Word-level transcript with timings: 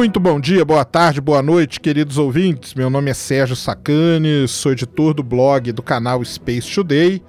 Muito 0.00 0.18
bom 0.18 0.40
dia, 0.40 0.64
boa 0.64 0.82
tarde, 0.82 1.20
boa 1.20 1.42
noite, 1.42 1.78
queridos 1.78 2.16
ouvintes. 2.16 2.72
Meu 2.72 2.88
nome 2.88 3.10
é 3.10 3.14
Sérgio 3.14 3.54
Sacani, 3.54 4.48
sou 4.48 4.72
editor 4.72 5.12
do 5.12 5.22
blog 5.22 5.70
do 5.72 5.82
canal 5.82 6.24
Space 6.24 6.74
Today 6.74 7.22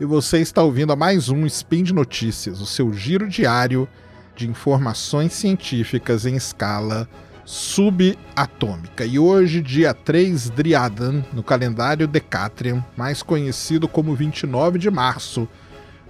e 0.00 0.06
você 0.06 0.38
está 0.38 0.62
ouvindo 0.62 0.90
a 0.90 0.96
mais 0.96 1.28
um 1.28 1.44
Spin 1.44 1.82
de 1.82 1.92
Notícias, 1.92 2.62
o 2.62 2.66
seu 2.66 2.94
giro 2.94 3.28
diário 3.28 3.86
de 4.34 4.48
informações 4.48 5.34
científicas 5.34 6.24
em 6.24 6.34
escala 6.34 7.06
subatômica. 7.44 9.04
E 9.04 9.18
hoje, 9.18 9.60
dia 9.60 9.92
3 9.92 10.48
Driadan, 10.48 11.22
no 11.30 11.42
calendário 11.42 12.08
Decatrian, 12.08 12.82
mais 12.96 13.22
conhecido 13.22 13.86
como 13.86 14.14
29 14.14 14.78
de 14.78 14.90
março, 14.90 15.46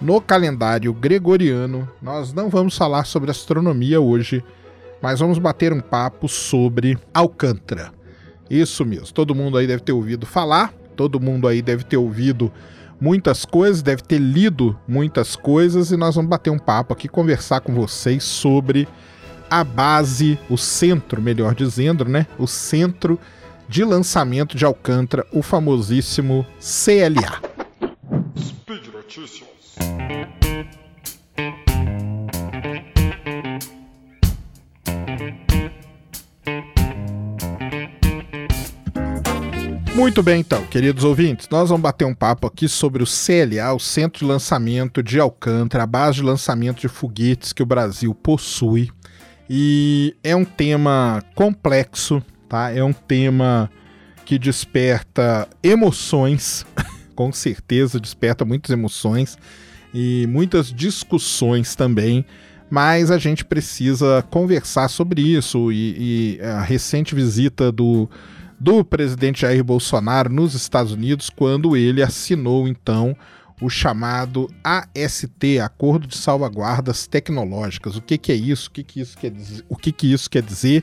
no 0.01 0.21
calendário 0.21 0.95
gregoriano, 0.95 1.91
nós 2.01 2.33
não 2.33 2.49
vamos 2.49 2.79
falar 2.79 3.05
sobre 3.05 3.33
astronomia 3.33 4.01
hoje 4.01 4.45
mas 5.05 5.21
vamos 5.21 5.39
bater 5.39 5.71
um 5.71 5.81
papo 5.81 6.27
sobre 6.27 6.97
Alcântara. 7.13 7.93
Isso 8.49 8.87
mesmo, 8.87 9.13
todo 9.13 9.35
mundo 9.35 9.59
aí 9.59 9.67
deve 9.67 9.83
ter 9.83 9.93
ouvido 9.93 10.25
falar, 10.25 10.73
todo 10.97 11.21
mundo 11.21 11.47
aí 11.47 11.61
deve 11.61 11.85
ter 11.85 11.99
ouvido 11.99 12.51
muitas 12.99 13.45
coisas, 13.45 13.83
deve 13.83 14.01
ter 14.01 14.17
lido 14.17 14.75
muitas 14.89 15.37
coisas 15.37 15.91
e 15.91 15.97
nós 15.99 16.15
vamos 16.15 16.31
bater 16.31 16.49
um 16.49 16.59
papo 16.59 16.95
aqui, 16.95 17.07
conversar 17.07 17.61
com 17.61 17.75
vocês 17.75 18.25
sobre 18.25 18.89
a 19.51 19.63
base, 19.63 20.39
o 20.49 20.57
centro, 20.57 21.21
melhor 21.21 21.55
dizendo, 21.55 22.07
né? 22.07 22.27
O 22.39 22.47
centro 22.47 23.21
de 23.69 23.85
lançamento 23.85 24.57
de 24.57 24.65
Alcântara, 24.65 25.27
o 25.31 25.43
famosíssimo 25.43 26.47
CLA. 26.59 27.43
Speed 28.39 28.87
Notícias. 28.91 29.45
Muito 39.95 40.25
bem, 40.25 40.41
então, 40.41 40.67
queridos 40.67 41.05
ouvintes, 41.05 41.49
nós 41.49 41.69
vamos 41.69 41.83
bater 41.83 42.05
um 42.05 42.15
papo 42.15 42.49
aqui 42.49 42.67
sobre 42.67 43.01
o 43.01 43.07
CLA, 43.07 43.73
o 43.73 43.79
Centro 43.79 44.19
de 44.19 44.25
Lançamento 44.25 45.01
de 45.05 45.21
Alcântara, 45.21 45.85
a 45.85 45.87
base 45.87 46.17
de 46.17 46.25
lançamento 46.25 46.81
de 46.81 46.89
foguetes 46.89 47.53
que 47.53 47.63
o 47.63 47.67
Brasil 47.67 48.13
possui. 48.13 48.91
E 49.49 50.17
é 50.25 50.35
um 50.35 50.45
tema 50.45 51.23
complexo, 51.37 52.21
tá? 52.49 52.73
É 52.73 52.83
um 52.83 52.93
tema 52.93 53.71
que 54.25 54.37
desperta 54.37 55.49
emoções, 55.63 56.67
com 57.15 57.33
certeza 57.33 58.01
desperta 58.01 58.45
muitas 58.45 58.71
emoções 58.73 59.39
e 59.95 60.27
muitas 60.29 60.73
discussões 60.73 61.77
também 61.77 62.27
mas 62.71 63.11
a 63.11 63.19
gente 63.19 63.45
precisa 63.45 64.25
conversar 64.31 64.89
sobre 64.89 65.23
isso 65.23 65.71
e, 65.71 66.39
e 66.39 66.43
a 66.43 66.61
recente 66.61 67.15
visita 67.15 67.71
do 67.71 68.09
do 68.65 68.83
presidente 68.83 69.43
Jair 69.43 69.63
Bolsonaro 69.63 70.33
nos 70.33 70.55
Estados 70.55 70.91
Unidos 70.91 71.29
quando 71.29 71.77
ele 71.77 72.03
assinou 72.03 72.67
então 72.67 73.15
o 73.61 73.69
chamado 73.69 74.51
AST, 74.65 75.61
Acordo 75.63 76.07
de 76.07 76.17
Salvaguardas 76.17 77.07
Tecnológicas. 77.07 77.95
O 77.95 78.01
que, 78.01 78.17
que 78.17 78.33
é 78.33 78.35
isso? 78.35 78.71
O 78.71 78.73
que, 78.73 78.83
que 78.83 79.01
isso 79.03 79.19
quer 79.19 79.31
dizer? 79.31 79.65
O 79.69 79.77
que, 79.77 79.93
que 79.93 80.11
isso 80.11 80.31
quer 80.31 80.43
dizer? 80.43 80.83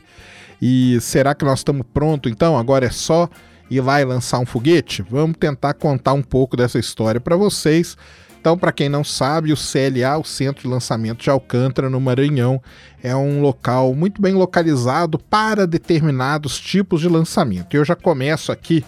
E 0.61 0.99
será 1.01 1.33
que 1.33 1.43
nós 1.43 1.61
estamos 1.61 1.83
prontos 1.91 2.31
então? 2.31 2.55
Agora 2.55 2.85
é 2.85 2.91
só 2.91 3.27
ir 3.67 3.81
lá 3.81 3.99
e 3.99 4.05
lançar 4.05 4.37
um 4.37 4.45
foguete? 4.45 5.01
Vamos 5.09 5.37
tentar 5.39 5.73
contar 5.73 6.13
um 6.13 6.21
pouco 6.21 6.55
dessa 6.55 6.77
história 6.77 7.19
para 7.19 7.35
vocês. 7.35 7.97
Então, 8.41 8.57
para 8.57 8.71
quem 8.71 8.89
não 8.89 9.03
sabe, 9.03 9.53
o 9.53 9.55
CLA, 9.55 10.17
o 10.17 10.23
Centro 10.23 10.63
de 10.63 10.67
Lançamento 10.67 11.21
de 11.21 11.29
Alcântara, 11.29 11.91
no 11.91 12.01
Maranhão, 12.01 12.59
é 13.03 13.15
um 13.15 13.39
local 13.39 13.93
muito 13.93 14.19
bem 14.19 14.33
localizado 14.33 15.19
para 15.19 15.67
determinados 15.67 16.59
tipos 16.59 17.01
de 17.01 17.07
lançamento. 17.07 17.75
Eu 17.75 17.85
já 17.85 17.95
começo 17.95 18.51
aqui 18.51 18.83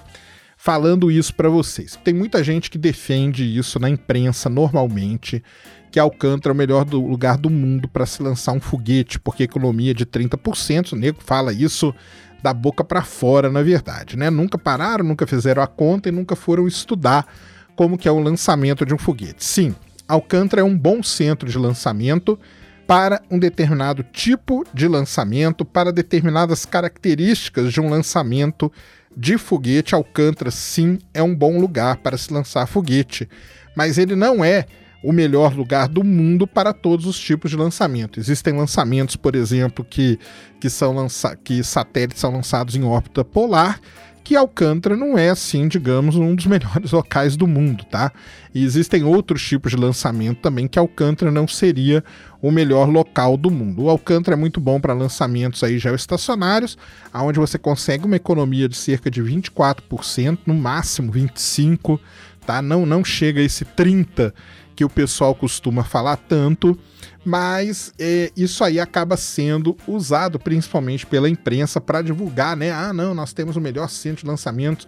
falando 0.57 1.11
isso 1.11 1.35
para 1.35 1.49
vocês. 1.49 1.95
Tem 2.03 2.15
muita 2.15 2.43
gente 2.43 2.71
que 2.71 2.79
defende 2.79 3.43
isso 3.43 3.79
na 3.79 3.87
imprensa 3.87 4.49
normalmente, 4.49 5.43
que 5.91 5.99
Alcântara 5.99 6.51
é 6.51 6.55
o 6.55 6.57
melhor 6.57 6.83
do 6.83 6.99
lugar 7.05 7.37
do 7.37 7.51
mundo 7.51 7.87
para 7.87 8.07
se 8.07 8.23
lançar 8.23 8.53
um 8.53 8.59
foguete, 8.59 9.19
porque 9.19 9.43
economia 9.43 9.91
é 9.91 9.93
de 9.93 10.07
30%, 10.07 10.93
o 10.93 10.95
nego 10.95 11.21
fala 11.21 11.53
isso 11.53 11.93
da 12.41 12.51
boca 12.55 12.83
para 12.83 13.03
fora, 13.03 13.51
na 13.51 13.61
verdade, 13.61 14.17
né? 14.17 14.31
Nunca 14.31 14.57
pararam, 14.57 15.05
nunca 15.05 15.27
fizeram 15.27 15.61
a 15.61 15.67
conta 15.67 16.09
e 16.09 16.11
nunca 16.11 16.35
foram 16.35 16.67
estudar 16.67 17.27
como 17.75 17.97
que 17.97 18.07
é 18.07 18.11
o 18.11 18.19
lançamento 18.19 18.85
de 18.85 18.93
um 18.93 18.97
foguete. 18.97 19.43
Sim, 19.43 19.75
Alcântara 20.07 20.61
é 20.61 20.65
um 20.65 20.77
bom 20.77 21.01
centro 21.01 21.49
de 21.49 21.57
lançamento 21.57 22.39
para 22.85 23.21
um 23.31 23.39
determinado 23.39 24.03
tipo 24.03 24.65
de 24.73 24.87
lançamento, 24.87 25.63
para 25.63 25.91
determinadas 25.91 26.65
características 26.65 27.71
de 27.71 27.79
um 27.79 27.89
lançamento 27.89 28.71
de 29.15 29.37
foguete. 29.37 29.95
Alcântara, 29.95 30.51
sim, 30.51 30.99
é 31.13 31.23
um 31.23 31.33
bom 31.33 31.59
lugar 31.59 31.97
para 31.97 32.17
se 32.17 32.31
lançar 32.33 32.67
foguete, 32.67 33.27
mas 33.75 33.97
ele 33.97 34.15
não 34.15 34.43
é 34.43 34.65
o 35.03 35.11
melhor 35.11 35.53
lugar 35.53 35.89
do 35.89 36.03
mundo 36.03 36.47
para 36.47 36.71
todos 36.71 37.05
os 37.05 37.19
tipos 37.19 37.51
de 37.51 37.57
lançamento. 37.57 38.19
Existem 38.19 38.53
lançamentos, 38.53 39.17
por 39.17 39.35
exemplo, 39.35 39.83
que, 39.83 40.17
que, 40.61 40.69
são 40.69 40.93
lança 40.93 41.35
que 41.35 41.61
satélites 41.61 42.21
são 42.21 42.31
lançados 42.31 42.75
em 42.75 42.83
órbita 42.83 43.23
polar 43.23 43.81
que 44.23 44.35
Alcântara 44.35 44.95
não 44.95 45.17
é 45.17 45.29
assim, 45.29 45.67
digamos, 45.67 46.15
um 46.15 46.33
dos 46.33 46.45
melhores 46.47 46.91
locais 46.91 47.35
do 47.35 47.45
mundo, 47.45 47.83
tá? 47.83 48.11
E 48.53 48.63
existem 48.63 49.03
outros 49.03 49.45
tipos 49.45 49.71
de 49.71 49.77
lançamento 49.77 50.39
também 50.39 50.67
que 50.67 50.79
Alcântara 50.79 51.31
não 51.31 51.47
seria 51.47 52.03
o 52.41 52.51
melhor 52.51 52.89
local 52.89 53.35
do 53.35 53.49
mundo. 53.49 53.83
O 53.83 53.89
Alcântara 53.89 54.37
é 54.37 54.39
muito 54.39 54.59
bom 54.59 54.79
para 54.79 54.93
lançamentos 54.93 55.63
aí 55.63 55.77
geoestacionários, 55.77 56.77
aonde 57.11 57.39
você 57.39 57.57
consegue 57.57 58.05
uma 58.05 58.15
economia 58.15 58.69
de 58.69 58.75
cerca 58.75 59.09
de 59.09 59.21
24%, 59.21 60.39
no 60.45 60.53
máximo 60.53 61.11
25, 61.11 61.99
tá? 62.45 62.61
Não 62.61 62.85
não 62.85 63.03
chega 63.03 63.41
a 63.41 63.43
esse 63.43 63.65
30 63.65 64.33
que 64.75 64.85
o 64.85 64.89
pessoal 64.89 65.33
costuma 65.35 65.83
falar 65.83 66.17
tanto, 66.17 66.77
mas 67.25 67.93
é, 67.97 68.31
isso 68.35 68.63
aí 68.63 68.79
acaba 68.79 69.15
sendo 69.15 69.77
usado 69.87 70.39
principalmente 70.39 71.05
pela 71.05 71.29
imprensa 71.29 71.79
para 71.79 72.01
divulgar, 72.01 72.57
né? 72.57 72.71
Ah, 72.71 72.93
não, 72.93 73.13
nós 73.13 73.33
temos 73.33 73.55
o 73.55 73.61
melhor 73.61 73.89
centro 73.89 74.23
de 74.23 74.29
lançamento 74.29 74.87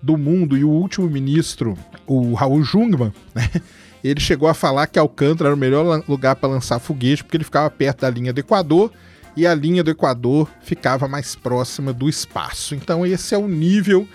do 0.00 0.16
mundo 0.16 0.56
e 0.56 0.64
o 0.64 0.70
último 0.70 1.08
ministro, 1.08 1.76
o 2.06 2.34
Raul 2.34 2.62
Jungmann, 2.62 3.12
né? 3.34 3.48
Ele 4.02 4.20
chegou 4.20 4.48
a 4.48 4.54
falar 4.54 4.88
que 4.88 4.98
Alcântara 4.98 5.48
era 5.48 5.56
o 5.56 5.58
melhor 5.58 6.02
lugar 6.08 6.34
para 6.34 6.48
lançar 6.48 6.80
foguete 6.80 7.22
porque 7.22 7.36
ele 7.36 7.44
ficava 7.44 7.70
perto 7.70 8.00
da 8.00 8.10
linha 8.10 8.32
do 8.32 8.40
Equador 8.40 8.90
e 9.36 9.46
a 9.46 9.54
linha 9.54 9.82
do 9.82 9.90
Equador 9.92 10.50
ficava 10.60 11.06
mais 11.06 11.36
próxima 11.36 11.92
do 11.92 12.08
espaço. 12.08 12.74
Então 12.74 13.06
esse 13.06 13.34
é 13.34 13.38
o 13.38 13.46
nível 13.46 14.08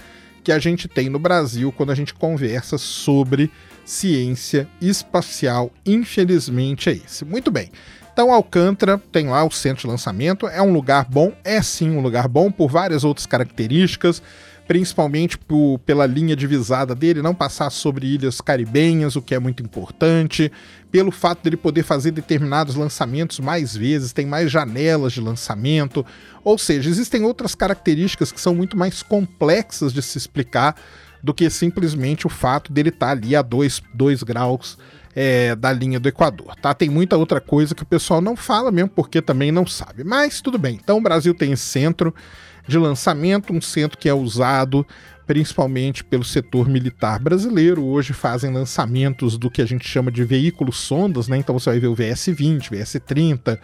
que 0.47 0.52
a 0.53 0.59
gente 0.59 0.88
tem 0.88 1.09
no 1.09 1.19
Brasil 1.19 1.74
quando 1.74 1.91
a 1.91 1.96
gente 1.96 2.13
conversa 2.13 2.78
sobre 2.78 3.52
ciência 3.84 4.66
espacial. 4.80 5.69
Infelizmente 5.85 6.90
é 6.90 6.94
esse. 6.94 7.25
Muito 7.25 7.52
bem. 7.52 7.69
Então, 8.13 8.31
Alcântara 8.31 8.97
tem 9.12 9.28
lá 9.28 9.44
o 9.44 9.52
centro 9.52 9.81
de 9.81 9.88
lançamento, 9.88 10.47
é 10.47 10.62
um 10.62 10.72
lugar 10.72 11.03
bom, 11.03 11.34
é 11.44 11.62
sim 11.62 11.90
um 11.90 12.00
lugar 12.00 12.30
bom 12.30 12.50
por 12.50 12.69
várias 12.69 13.03
outras 13.03 13.25
características, 13.25 14.24
principalmente 14.66 15.38
por, 15.38 15.80
pela 15.80 16.06
linha 16.06 16.34
divisada 16.34 16.96
dele 16.96 17.22
não 17.22 17.36
passar 17.36 17.69
sobre 17.69 18.07
ilhas 18.07 18.40
caribenhas, 18.40 19.18
o 19.18 19.22
que 19.22 19.36
é 19.36 19.40
muito 19.40 19.62
importante, 19.62 20.50
pelo 20.97 21.12
fato 21.12 21.44
dele 21.44 21.56
poder 21.56 21.84
fazer 21.84 22.09
determinados 22.09 22.74
lançamentos 22.74 23.40
mais 23.40 23.78
vezes, 23.78 24.12
tem 24.12 24.25
mais 24.25 24.50
janelas 24.50 25.13
de 25.13 25.22
lançamento, 25.22 26.03
ou 26.44 26.58
seja, 26.58 26.90
existem 26.90 27.24
outras 27.24 27.53
características 27.53 28.31
que 28.31 28.41
são 28.41 28.56
muito 28.56 28.75
mais 28.75 29.03
complexas 29.03 29.94
de 29.94 30.02
se 30.02 30.18
explicar 30.18 30.75
do 31.22 31.36
que 31.36 31.48
simplesmente 31.51 32.25
o 32.25 32.31
fato 32.31 32.74
dele 32.74 32.89
estar 32.89 33.06
tá 33.06 33.12
ali 33.12 33.36
a 33.36 33.44
2 33.44 34.24
graus 34.24 34.75
é, 35.16 35.56
da 35.56 35.72
linha 35.72 36.00
do 36.00 36.10
Equador, 36.10 36.56
tá? 36.56 36.74
Tem 36.74 36.89
muita 36.89 37.16
outra 37.16 37.39
coisa 37.39 37.75
que 37.75 37.83
o 37.83 37.86
pessoal 37.88 38.19
não 38.19 38.36
fala 38.36 38.72
mesmo 38.72 38.89
porque 38.89 39.22
também 39.22 39.51
não 39.51 39.68
sabe. 39.68 40.04
Mas 40.04 40.42
tudo 40.42 40.57
bem. 40.57 40.80
Então 40.81 40.98
o 40.98 41.01
Brasil 41.01 41.36
tem 41.36 41.51
esse 41.51 41.66
centro 41.66 42.12
de 42.68 42.80
lançamento, 42.80 43.54
um 43.54 43.62
centro 43.62 44.00
que 44.00 44.10
é 44.10 44.13
usado 44.16 44.83
principalmente 45.27 46.06
pelo 46.06 46.24
setor 46.24 46.69
militar 46.69 47.19
brasileiro. 47.19 47.83
Hoje 47.83 48.13
fazem 48.13 48.51
lançamentos 48.51 49.38
do 49.38 49.51
que 49.51 49.62
a 49.62 49.65
gente 49.65 49.88
chama 49.88 50.09
de 50.09 50.24
veículos 50.24 50.77
sondas, 50.77 51.27
né? 51.27 51.38
Então 51.38 51.59
você 51.59 51.69
vai 51.69 51.79
ver 51.79 51.88
o 51.88 51.95
VS-20, 51.95 52.69
VS-30, 52.71 53.59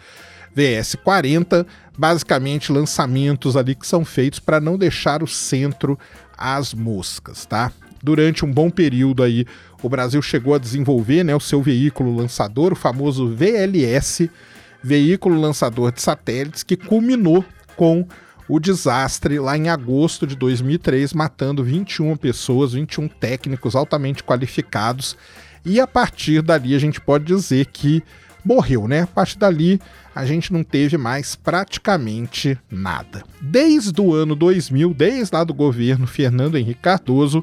VS-40, 0.54 1.66
basicamente 1.96 2.70
lançamentos 2.70 3.56
ali 3.56 3.74
que 3.74 3.86
são 3.86 4.04
feitos 4.04 4.38
para 4.38 4.60
não 4.60 4.76
deixar 4.76 5.22
o 5.22 5.26
centro 5.26 5.98
às 6.36 6.74
moscas, 6.74 7.46
tá? 7.46 7.72
Durante 8.02 8.44
um 8.44 8.52
bom 8.52 8.68
período 8.68 9.22
aí, 9.22 9.46
o 9.82 9.88
Brasil 9.88 10.20
chegou 10.20 10.54
a 10.54 10.58
desenvolver 10.58 11.24
né, 11.24 11.34
o 11.34 11.40
seu 11.40 11.62
veículo 11.62 12.14
lançador, 12.14 12.74
o 12.74 12.76
famoso 12.76 13.34
VLS, 13.34 14.30
veículo 14.82 15.40
lançador 15.40 15.90
de 15.90 16.02
satélites, 16.02 16.62
que 16.62 16.76
culminou 16.76 17.42
com 17.74 18.06
o 18.48 18.60
desastre 18.60 19.38
lá 19.38 19.56
em 19.56 19.68
agosto 19.68 20.26
de 20.26 20.36
2003, 20.36 21.12
matando 21.12 21.64
21 21.64 22.16
pessoas, 22.16 22.72
21 22.72 23.08
técnicos 23.08 23.74
altamente 23.74 24.22
qualificados. 24.22 25.16
E 25.64 25.80
a 25.80 25.86
partir 25.86 26.42
dali 26.42 26.74
a 26.74 26.78
gente 26.78 27.00
pode 27.00 27.24
dizer 27.24 27.66
que 27.66 28.02
morreu, 28.44 28.86
né? 28.86 29.02
A 29.02 29.06
partir 29.06 29.38
dali 29.38 29.80
a 30.14 30.24
gente 30.26 30.52
não 30.52 30.62
teve 30.62 30.96
mais 30.98 31.34
praticamente 31.34 32.58
nada. 32.70 33.24
Desde 33.40 33.98
o 34.00 34.14
ano 34.14 34.36
2000, 34.36 34.92
desde 34.92 35.34
lá 35.34 35.42
do 35.42 35.54
governo 35.54 36.06
Fernando 36.06 36.56
Henrique 36.56 36.82
Cardoso, 36.82 37.42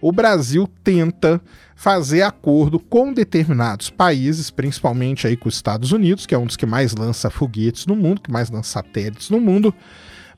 o 0.00 0.12
Brasil 0.12 0.68
tenta 0.84 1.40
fazer 1.74 2.22
acordo 2.22 2.78
com 2.78 3.12
determinados 3.12 3.90
países, 3.90 4.50
principalmente 4.50 5.26
aí 5.26 5.36
com 5.36 5.48
os 5.48 5.56
Estados 5.56 5.92
Unidos, 5.92 6.24
que 6.24 6.34
é 6.34 6.38
um 6.38 6.46
dos 6.46 6.56
que 6.56 6.64
mais 6.64 6.94
lança 6.94 7.28
foguetes 7.28 7.86
no 7.86 7.96
mundo, 7.96 8.22
que 8.22 8.30
mais 8.30 8.48
lança 8.48 8.70
satélites 8.70 9.28
no 9.28 9.40
mundo, 9.40 9.74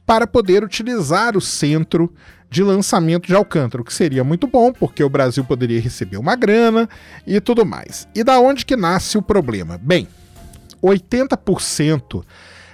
para 0.09 0.27
poder 0.27 0.65
utilizar 0.65 1.37
o 1.37 1.41
centro 1.41 2.11
de 2.49 2.63
lançamento 2.63 3.27
de 3.27 3.35
Alcântara, 3.35 3.83
o 3.83 3.85
que 3.85 3.93
seria 3.93 4.25
muito 4.25 4.47
bom, 4.47 4.73
porque 4.73 5.05
o 5.05 5.11
Brasil 5.11 5.45
poderia 5.45 5.79
receber 5.79 6.17
uma 6.17 6.35
grana 6.35 6.89
e 7.27 7.39
tudo 7.43 7.67
mais. 7.67 8.09
E 8.15 8.25
da 8.25 8.41
onde 8.41 8.65
que 8.65 8.75
nasce 8.75 9.19
o 9.19 9.23
problema? 9.23 9.77
Bem, 9.77 10.09
80% 10.83 12.25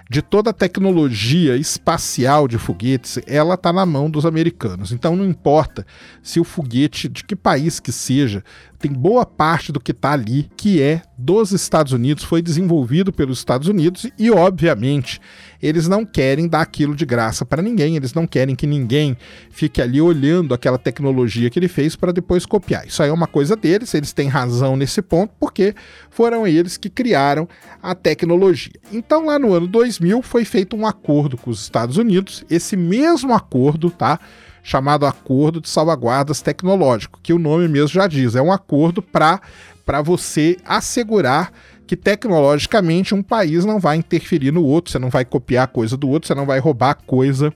de 0.09 0.23
toda 0.23 0.51
a 0.51 0.53
tecnologia 0.53 1.57
espacial 1.57 2.47
de 2.47 2.57
foguetes, 2.57 3.19
ela 3.27 3.55
está 3.55 3.73
na 3.73 3.85
mão 3.85 4.09
dos 4.09 4.25
americanos. 4.25 4.93
Então 4.93 5.17
não 5.17 5.25
importa 5.25 5.85
se 6.23 6.39
o 6.39 6.45
foguete 6.45 7.09
de 7.09 7.25
que 7.25 7.35
país 7.35 7.81
que 7.81 7.91
seja, 7.91 8.45
tem 8.85 8.93
boa 8.93 9.25
parte 9.25 9.73
do 9.73 9.81
que 9.81 9.93
está 9.93 10.13
ali 10.13 10.47
que 10.59 10.83
é 10.83 11.01
dos 11.17 11.53
Estados 11.53 11.95
Unidos, 11.95 12.23
foi 12.23 12.43
desenvolvido 12.43 13.15
pelos 13.15 13.39
Estados 13.39 13.67
Unidos 13.67 14.07
e, 14.19 14.31
obviamente, 14.31 15.23
eles 15.63 15.89
não 15.89 16.05
querem 16.05 16.47
dar 16.47 16.61
aquilo 16.61 16.95
de 16.95 17.07
graça 17.07 17.47
para 17.47 17.63
ninguém, 17.63 17.97
eles 17.97 18.13
não 18.13 18.27
querem 18.27 18.55
que 18.55 18.67
ninguém 18.67 19.17
fique 19.49 19.81
ali 19.81 20.03
olhando 20.03 20.53
aquela 20.53 20.77
tecnologia 20.77 21.49
que 21.49 21.59
ele 21.59 21.67
fez 21.67 21.97
para 21.97 22.13
depois 22.13 22.45
copiar. 22.45 22.87
Isso 22.87 23.03
aí 23.03 23.09
é 23.09 23.13
uma 23.13 23.27
coisa 23.27 23.57
deles, 23.57 23.95
eles 23.95 24.13
têm 24.13 24.29
razão 24.29 24.77
nesse 24.77 25.01
ponto, 25.01 25.33
porque 25.41 25.75
foram 26.11 26.47
eles 26.47 26.77
que 26.77 26.91
criaram 26.91 27.49
a 27.83 27.95
tecnologia. 27.95 28.75
Então, 28.93 29.25
lá 29.25 29.39
no 29.39 29.55
ano 29.55 29.67
2000, 29.67 30.21
foi 30.21 30.45
feito 30.45 30.77
um 30.77 30.87
acordo 30.87 31.39
com 31.39 31.51
os 31.51 31.63
Estados 31.63 31.97
Unidos, 31.97 32.45
esse 32.51 32.77
mesmo 32.77 33.33
acordo, 33.33 33.89
tá? 33.89 34.21
Chamado 34.65 35.05
Acordo 35.05 35.61
de 35.61 35.69
Salvaguardas 35.69 36.41
Tecnológico, 36.41 37.21
que 37.23 37.35
o 37.35 37.39
nome 37.39 37.69
mesmo 37.69 37.89
já 37.89 38.07
diz, 38.07 38.35
é 38.35 38.41
um 38.41 38.51
acordo 38.51 39.03
para 39.03 40.03
você 40.03 40.57
assegurar 40.65 41.53
que 41.87 41.95
tecnologicamente 41.95 43.15
um 43.15 43.23
país 43.23 43.67
não 43.67 43.79
vai 43.79 43.99
interferir 43.99 44.51
no 44.51 44.65
outro, 44.65 44.91
você 44.91 44.99
não 44.99 45.11
vai 45.11 45.23
copiar 45.23 45.69
coisa 45.69 45.99
do 45.99 46.09
outro, 46.09 46.27
você 46.27 46.35
não 46.35 46.47
vai 46.47 46.59
roubar 46.59 46.95
coisa 47.07 47.53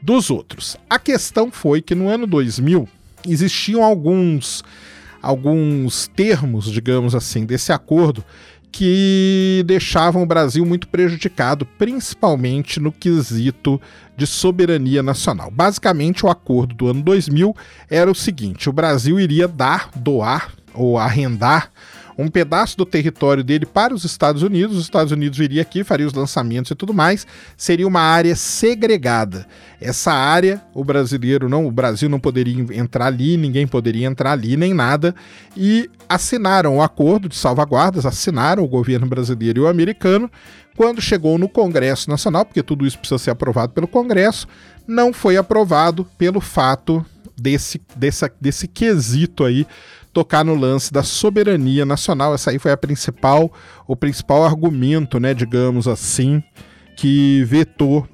dos 0.00 0.30
outros. 0.30 0.76
A 0.88 1.00
questão 1.00 1.50
foi 1.50 1.82
que 1.82 1.96
no 1.96 2.08
ano 2.08 2.28
2000 2.28 2.88
existiam 3.26 3.82
alguns 3.82 4.62
alguns 5.20 6.06
termos, 6.14 6.70
digamos 6.70 7.12
assim, 7.12 7.44
desse 7.44 7.72
acordo 7.72 8.24
que 8.76 9.64
deixavam 9.64 10.22
o 10.22 10.26
Brasil 10.26 10.66
muito 10.66 10.86
prejudicado, 10.88 11.64
principalmente 11.64 12.78
no 12.78 12.92
quesito 12.92 13.80
de 14.14 14.26
soberania 14.26 15.02
nacional. 15.02 15.50
Basicamente, 15.50 16.26
o 16.26 16.28
acordo 16.28 16.74
do 16.74 16.88
ano 16.88 17.00
2000 17.00 17.56
era 17.88 18.10
o 18.10 18.14
seguinte: 18.14 18.68
o 18.68 18.72
Brasil 18.74 19.18
iria 19.18 19.48
dar, 19.48 19.88
doar 19.96 20.52
ou 20.74 20.98
arrendar 20.98 21.70
um 22.18 22.28
pedaço 22.28 22.76
do 22.76 22.86
território 22.86 23.44
dele 23.44 23.66
para 23.66 23.94
os 23.94 24.04
Estados 24.04 24.42
Unidos. 24.42 24.76
Os 24.76 24.84
Estados 24.84 25.12
Unidos 25.12 25.38
viria 25.38 25.62
aqui, 25.62 25.84
faria 25.84 26.06
os 26.06 26.14
lançamentos 26.14 26.70
e 26.70 26.74
tudo 26.74 26.94
mais. 26.94 27.26
Seria 27.56 27.86
uma 27.86 28.00
área 28.00 28.34
segregada. 28.34 29.46
Essa 29.80 30.12
área, 30.12 30.62
o 30.74 30.82
brasileiro 30.82 31.48
não, 31.48 31.66
o 31.66 31.70
Brasil 31.70 32.08
não 32.08 32.18
poderia 32.18 32.64
entrar 32.74 33.06
ali, 33.06 33.36
ninguém 33.36 33.66
poderia 33.66 34.06
entrar 34.06 34.32
ali, 34.32 34.56
nem 34.56 34.72
nada. 34.72 35.14
E 35.56 35.90
assinaram 36.08 36.76
o 36.76 36.82
acordo 36.82 37.28
de 37.28 37.36
salvaguardas, 37.36 38.06
assinaram 38.06 38.64
o 38.64 38.68
governo 38.68 39.06
brasileiro 39.06 39.60
e 39.60 39.62
o 39.62 39.68
americano. 39.68 40.30
Quando 40.76 41.00
chegou 41.00 41.38
no 41.38 41.48
Congresso 41.48 42.10
Nacional, 42.10 42.44
porque 42.44 42.62
tudo 42.62 42.86
isso 42.86 42.98
precisa 42.98 43.18
ser 43.18 43.30
aprovado 43.30 43.72
pelo 43.72 43.88
Congresso, 43.88 44.46
não 44.86 45.12
foi 45.12 45.36
aprovado 45.36 46.04
pelo 46.18 46.40
fato 46.40 47.04
desse, 47.36 47.80
desse, 47.96 48.30
desse 48.40 48.66
quesito 48.68 49.44
aí 49.44 49.66
tocar 50.12 50.44
no 50.44 50.54
lance 50.54 50.90
da 50.92 51.02
soberania 51.02 51.84
nacional. 51.84 52.34
Essa 52.34 52.50
aí 52.50 52.58
foi 52.58 52.72
a 52.72 52.76
principal, 52.76 53.52
o 53.86 53.94
principal 53.94 54.44
argumento, 54.44 55.20
né, 55.20 55.34
digamos 55.34 55.86
assim, 55.86 56.42
que 56.96 57.44
vetou 57.44 58.08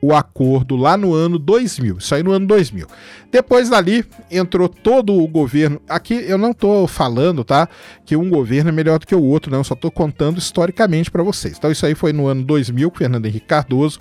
o 0.00 0.14
acordo 0.14 0.76
lá 0.76 0.96
no 0.96 1.14
ano 1.14 1.38
2000. 1.38 1.96
Isso 1.98 2.14
aí 2.14 2.22
no 2.22 2.30
ano 2.30 2.46
2000. 2.46 2.86
Depois 3.32 3.70
dali 3.70 4.04
entrou 4.30 4.68
todo 4.68 5.14
o 5.14 5.26
governo. 5.26 5.80
Aqui 5.88 6.14
eu 6.28 6.36
não 6.36 6.50
estou 6.50 6.86
falando, 6.86 7.42
tá, 7.42 7.68
que 8.04 8.14
um 8.16 8.28
governo 8.28 8.68
é 8.68 8.72
melhor 8.72 8.98
do 8.98 9.06
que 9.06 9.14
o 9.14 9.22
outro, 9.22 9.50
não. 9.50 9.60
Eu 9.60 9.64
só 9.64 9.74
estou 9.74 9.90
contando 9.90 10.38
historicamente 10.38 11.10
para 11.10 11.22
vocês. 11.22 11.56
Então 11.56 11.72
isso 11.72 11.86
aí 11.86 11.94
foi 11.94 12.12
no 12.12 12.26
ano 12.26 12.44
2000 12.44 12.90
com 12.90 12.98
Fernando 12.98 13.26
Henrique 13.26 13.46
Cardoso 13.46 13.98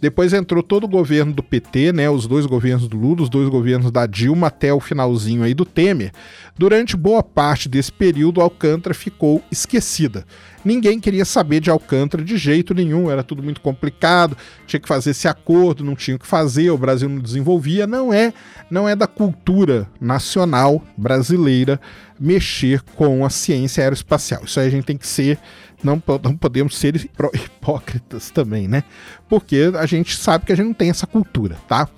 depois 0.00 0.32
entrou 0.32 0.62
todo 0.62 0.84
o 0.84 0.88
governo 0.88 1.32
do 1.32 1.42
PT, 1.42 1.92
né, 1.92 2.08
os 2.08 2.26
dois 2.26 2.46
governos 2.46 2.88
do 2.88 2.96
Lula, 2.96 3.22
os 3.22 3.28
dois 3.28 3.48
governos 3.48 3.90
da 3.90 4.06
Dilma 4.06 4.46
até 4.46 4.72
o 4.72 4.80
finalzinho 4.80 5.42
aí 5.42 5.54
do 5.54 5.64
Temer. 5.64 6.12
Durante 6.56 6.96
boa 6.96 7.22
parte 7.22 7.68
desse 7.68 7.92
período, 7.92 8.40
Alcântara 8.40 8.94
ficou 8.94 9.42
esquecida. 9.50 10.24
Ninguém 10.64 11.00
queria 11.00 11.24
saber 11.24 11.60
de 11.60 11.70
Alcântara 11.70 12.22
de 12.22 12.36
jeito 12.36 12.74
nenhum, 12.74 13.10
era 13.10 13.22
tudo 13.22 13.42
muito 13.42 13.60
complicado, 13.60 14.36
tinha 14.66 14.78
que 14.78 14.88
fazer 14.88 15.10
esse 15.10 15.26
acordo, 15.26 15.84
não 15.84 15.94
tinha 15.94 16.16
o 16.16 16.18
que 16.18 16.26
fazer, 16.26 16.70
o 16.70 16.78
Brasil 16.78 17.08
não 17.08 17.20
desenvolvia, 17.20 17.86
não 17.86 18.12
é, 18.12 18.32
não 18.70 18.88
é 18.88 18.94
da 18.94 19.06
cultura 19.06 19.88
nacional 20.00 20.82
brasileira 20.96 21.80
mexer 22.18 22.82
com 22.96 23.24
a 23.24 23.30
ciência 23.30 23.82
aeroespacial. 23.82 24.42
Isso 24.44 24.58
aí 24.58 24.66
a 24.66 24.70
gente 24.70 24.84
tem 24.84 24.96
que 24.96 25.06
ser 25.06 25.38
não, 25.82 26.02
não 26.22 26.36
podemos 26.36 26.76
ser 26.76 26.96
hipócritas 26.96 28.30
também, 28.30 28.66
né? 28.66 28.84
Porque 29.28 29.70
a 29.78 29.86
gente 29.86 30.16
sabe 30.16 30.44
que 30.46 30.52
a 30.52 30.56
gente 30.56 30.66
não 30.66 30.74
tem 30.74 30.90
essa 30.90 31.06
cultura, 31.06 31.56
tá? 31.68 31.88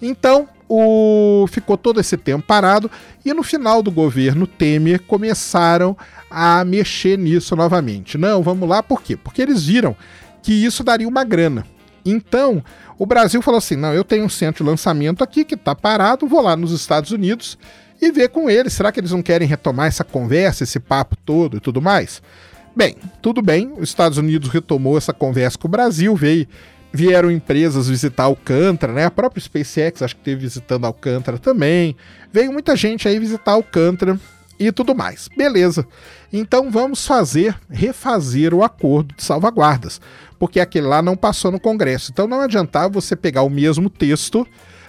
Então, 0.00 0.48
o, 0.68 1.46
ficou 1.48 1.76
todo 1.76 2.00
esse 2.00 2.16
tempo 2.16 2.44
parado 2.46 2.90
e 3.24 3.32
no 3.32 3.42
final 3.42 3.82
do 3.82 3.90
governo 3.90 4.46
Temer 4.46 5.02
começaram 5.02 5.96
a 6.30 6.64
mexer 6.64 7.18
nisso 7.18 7.54
novamente. 7.54 8.18
Não, 8.18 8.42
vamos 8.42 8.68
lá, 8.68 8.82
por 8.82 9.02
quê? 9.02 9.16
Porque 9.16 9.42
eles 9.42 9.64
viram 9.64 9.96
que 10.42 10.52
isso 10.52 10.82
daria 10.82 11.08
uma 11.08 11.24
grana. 11.24 11.66
Então, 12.04 12.62
o 12.98 13.06
Brasil 13.06 13.40
falou 13.40 13.58
assim: 13.58 13.76
não, 13.76 13.94
eu 13.94 14.04
tenho 14.04 14.24
um 14.24 14.28
centro 14.28 14.64
de 14.64 14.70
lançamento 14.70 15.24
aqui 15.24 15.44
que 15.44 15.54
está 15.54 15.74
parado, 15.74 16.26
vou 16.26 16.42
lá 16.42 16.56
nos 16.56 16.72
Estados 16.72 17.10
Unidos 17.10 17.58
e 18.00 18.12
ver 18.12 18.28
com 18.28 18.50
eles. 18.50 18.74
Será 18.74 18.92
que 18.92 19.00
eles 19.00 19.12
não 19.12 19.22
querem 19.22 19.48
retomar 19.48 19.86
essa 19.86 20.04
conversa, 20.04 20.64
esse 20.64 20.78
papo 20.78 21.16
todo 21.16 21.56
e 21.56 21.60
tudo 21.60 21.80
mais? 21.80 22.22
Bem, 22.76 22.96
tudo 23.22 23.40
bem, 23.40 23.72
os 23.76 23.88
Estados 23.88 24.18
Unidos 24.18 24.48
retomou 24.48 24.98
essa 24.98 25.12
conversa 25.12 25.56
com 25.56 25.68
o 25.68 25.70
Brasil, 25.70 26.16
veio, 26.16 26.48
vieram 26.92 27.30
empresas 27.30 27.88
visitar 27.88 28.24
Alcântara, 28.24 28.92
né? 28.92 29.04
A 29.04 29.10
própria 29.12 29.40
SpaceX 29.40 30.02
acho 30.02 30.16
que 30.16 30.22
esteve 30.22 30.40
visitando 30.40 30.84
Alcântara 30.84 31.38
também. 31.38 31.96
Veio 32.32 32.52
muita 32.52 32.74
gente 32.74 33.06
aí 33.06 33.18
visitar 33.20 33.52
Alcântara 33.52 34.18
e 34.58 34.72
tudo 34.72 34.92
mais. 34.92 35.28
Beleza. 35.36 35.86
Então 36.32 36.68
vamos 36.68 37.06
fazer, 37.06 37.56
refazer 37.70 38.52
o 38.52 38.64
acordo 38.64 39.14
de 39.14 39.22
salvaguardas, 39.22 40.00
porque 40.36 40.58
aquele 40.58 40.88
lá 40.88 41.00
não 41.00 41.16
passou 41.16 41.52
no 41.52 41.60
Congresso. 41.60 42.10
Então 42.10 42.26
não 42.26 42.40
adiantava 42.40 42.88
você 42.88 43.14
pegar 43.14 43.42
o 43.42 43.50
mesmo 43.50 43.88
texto 43.88 44.44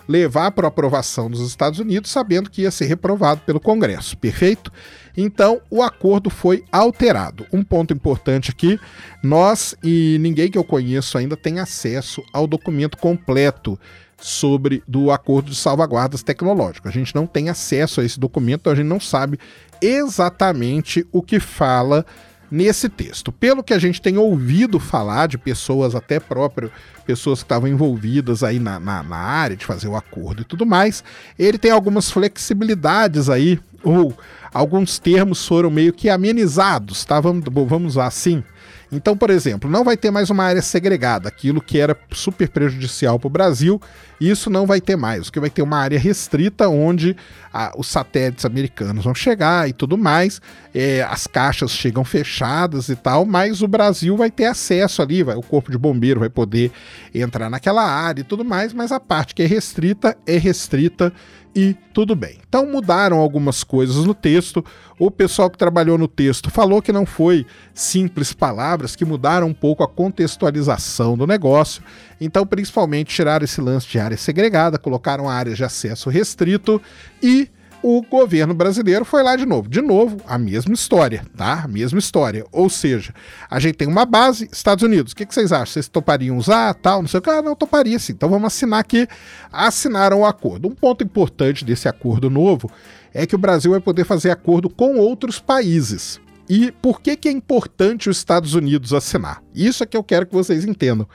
levar 0.07 0.51
para 0.51 0.67
aprovação 0.67 1.29
dos 1.29 1.41
Estados 1.41 1.79
Unidos, 1.79 2.11
sabendo 2.11 2.49
que 2.49 2.61
ia 2.63 2.71
ser 2.71 2.85
reprovado 2.85 3.41
pelo 3.41 3.59
Congresso, 3.59 4.17
perfeito? 4.17 4.71
Então, 5.17 5.61
o 5.69 5.81
acordo 5.81 6.29
foi 6.29 6.63
alterado. 6.71 7.45
Um 7.51 7.63
ponto 7.63 7.93
importante 7.93 8.51
aqui: 8.51 8.79
nós 9.23 9.75
e 9.83 10.17
ninguém 10.19 10.51
que 10.51 10.57
eu 10.57 10.63
conheço 10.63 11.17
ainda 11.17 11.37
tem 11.37 11.59
acesso 11.59 12.23
ao 12.33 12.45
documento 12.45 12.97
completo 12.97 13.79
sobre 14.17 14.81
do 14.87 15.11
acordo 15.11 15.51
de 15.51 15.55
salvaguardas 15.55 16.23
tecnológicas. 16.23 16.89
A 16.89 16.93
gente 16.93 17.13
não 17.13 17.27
tem 17.27 17.49
acesso 17.49 18.01
a 18.01 18.05
esse 18.05 18.19
documento, 18.19 18.61
então 18.61 18.73
a 18.73 18.75
gente 18.75 18.87
não 18.87 18.99
sabe 18.99 19.39
exatamente 19.81 21.05
o 21.11 21.21
que 21.21 21.39
fala 21.39 22.05
nesse 22.49 22.89
texto. 22.89 23.31
Pelo 23.31 23.63
que 23.63 23.73
a 23.73 23.79
gente 23.79 24.01
tem 24.01 24.17
ouvido 24.17 24.79
falar 24.79 25.27
de 25.27 25.37
pessoas, 25.37 25.95
até 25.95 26.19
próprio 26.19 26.71
pessoas 27.05 27.39
que 27.39 27.45
estavam 27.45 27.67
envolvidas 27.69 28.43
aí 28.43 28.59
na, 28.59 28.79
na, 28.79 29.03
na, 29.03 29.17
área 29.17 29.55
de 29.55 29.65
fazer 29.65 29.87
o 29.87 29.95
acordo 29.95 30.41
e 30.41 30.45
tudo 30.45 30.65
mais, 30.65 31.03
ele 31.37 31.57
tem 31.57 31.71
algumas 31.71 32.09
flexibilidades 32.09 33.29
aí, 33.29 33.59
ou 33.83 34.17
alguns 34.53 34.97
termos 34.97 35.45
foram 35.45 35.69
meio 35.69 35.93
que 35.93 36.09
amenizados, 36.09 37.05
tá? 37.05 37.19
Vamos, 37.19 37.43
vamos 37.67 37.93
usar 37.93 38.07
assim. 38.07 38.43
Então, 38.91 39.17
por 39.17 39.29
exemplo, 39.29 39.69
não 39.69 39.83
vai 39.83 39.97
ter 39.97 40.11
mais 40.11 40.29
uma 40.29 40.43
área 40.43 40.61
segregada, 40.61 41.27
aquilo 41.27 41.61
que 41.61 41.79
era 41.79 41.97
super 42.11 42.49
prejudicial 42.49 43.19
para 43.19 43.27
o 43.27 43.31
Brasil, 43.31 43.81
isso 44.19 44.49
não 44.49 44.65
vai 44.65 44.79
ter 44.79 44.95
mais. 44.95 45.27
O 45.27 45.31
que 45.31 45.39
vai 45.39 45.49
ter 45.49 45.61
uma 45.61 45.77
área 45.77 45.99
restrita 45.99 46.69
onde 46.69 47.15
a, 47.53 47.73
os 47.77 47.87
satélites 47.87 48.45
americanos 48.45 49.03
vão 49.03 49.15
chegar 49.15 49.67
e 49.67 49.73
tudo 49.73 49.97
mais, 49.97 50.41
é, 50.73 51.01
as 51.03 51.27
caixas 51.27 51.71
chegam 51.71 52.03
fechadas 52.03 52.89
e 52.89 52.95
tal, 52.95 53.25
mas 53.25 53.61
o 53.61 53.67
Brasil 53.67 54.15
vai 54.15 54.29
ter 54.31 54.45
acesso 54.45 55.01
ali, 55.01 55.23
vai, 55.23 55.35
o 55.35 55.41
corpo 55.41 55.71
de 55.71 55.77
bombeiro 55.77 56.19
vai 56.19 56.29
poder 56.29 56.71
entrar 57.13 57.49
naquela 57.49 57.83
área 57.83 58.21
e 58.21 58.23
tudo 58.23 58.45
mais, 58.45 58.73
mas 58.73 58.91
a 58.91 58.99
parte 58.99 59.35
que 59.35 59.43
é 59.43 59.45
restrita 59.45 60.17
é 60.25 60.37
restrita 60.37 61.11
e 61.55 61.73
tudo 61.93 62.15
bem. 62.15 62.37
Então 62.47 62.69
mudaram 62.69 63.17
algumas 63.17 63.63
coisas 63.63 64.03
no 64.03 64.13
texto. 64.13 64.63
O 64.99 65.09
pessoal 65.09 65.49
que 65.49 65.57
trabalhou 65.57 65.97
no 65.97 66.07
texto 66.07 66.51
falou 66.51 66.81
que 66.81 66.91
não 66.91 67.05
foi 67.05 67.45
simples 67.73 68.33
palavras, 68.33 68.95
que 68.95 69.05
mudaram 69.05 69.47
um 69.47 69.53
pouco 69.53 69.81
a 69.81 69.87
contextualização 69.87 71.17
do 71.17 71.25
negócio. 71.25 71.81
Então, 72.19 72.45
principalmente, 72.45 73.15
tiraram 73.15 73.45
esse 73.45 73.61
lance 73.61 73.87
de 73.87 73.97
área 73.97 74.17
segregada, 74.17 74.77
colocaram 74.77 75.29
áreas 75.29 75.55
de 75.55 75.63
acesso 75.63 76.09
restrito 76.09 76.81
e 77.23 77.49
o 77.87 78.01
governo 78.01 78.55
brasileiro 78.55 79.05
foi 79.05 79.21
lá 79.21 79.35
de 79.35 79.45
novo. 79.45 79.69
De 79.69 79.79
novo, 79.79 80.17
a 80.25 80.39
mesma 80.39 80.73
história, 80.73 81.23
tá? 81.37 81.61
A 81.65 81.67
mesma 81.67 81.99
história. 81.99 82.43
Ou 82.51 82.67
seja, 82.67 83.13
a 83.47 83.59
gente 83.59 83.75
tem 83.75 83.87
uma 83.87 84.05
base, 84.05 84.49
Estados 84.51 84.83
Unidos. 84.83 85.11
O 85.11 85.15
que, 85.15 85.23
que 85.23 85.31
vocês 85.31 85.51
acham? 85.51 85.67
Vocês 85.67 85.87
topariam 85.87 86.35
usar, 86.35 86.73
tal? 86.73 87.03
Não 87.03 87.07
sei 87.07 87.19
o 87.19 87.21
que. 87.21 87.29
Ah, 87.29 87.43
não, 87.43 87.55
toparia 87.55 87.99
sim. 87.99 88.13
Então 88.13 88.27
vamos 88.27 88.47
assinar 88.47 88.79
aqui. 88.79 89.07
Assinaram 89.51 90.21
o 90.21 90.25
acordo. 90.25 90.67
Um 90.67 90.73
ponto 90.73 91.03
importante 91.03 91.63
desse 91.63 91.87
acordo 91.87 92.27
novo 92.27 92.71
é 93.13 93.27
que 93.27 93.35
o 93.35 93.37
Brasil 93.37 93.69
vai 93.69 93.79
poder 93.79 94.03
fazer 94.03 94.31
acordo 94.31 94.67
com 94.67 94.97
outros 94.97 95.39
países. 95.39 96.19
E 96.49 96.71
por 96.71 96.99
que, 96.99 97.15
que 97.15 97.29
é 97.29 97.31
importante 97.31 98.09
os 98.09 98.17
Estados 98.17 98.55
Unidos 98.55 98.93
assinar? 98.93 99.43
Isso 99.53 99.83
é 99.83 99.85
que 99.85 99.95
eu 99.95 100.03
quero 100.03 100.25
que 100.25 100.33
vocês 100.33 100.65
entendam. 100.65 101.07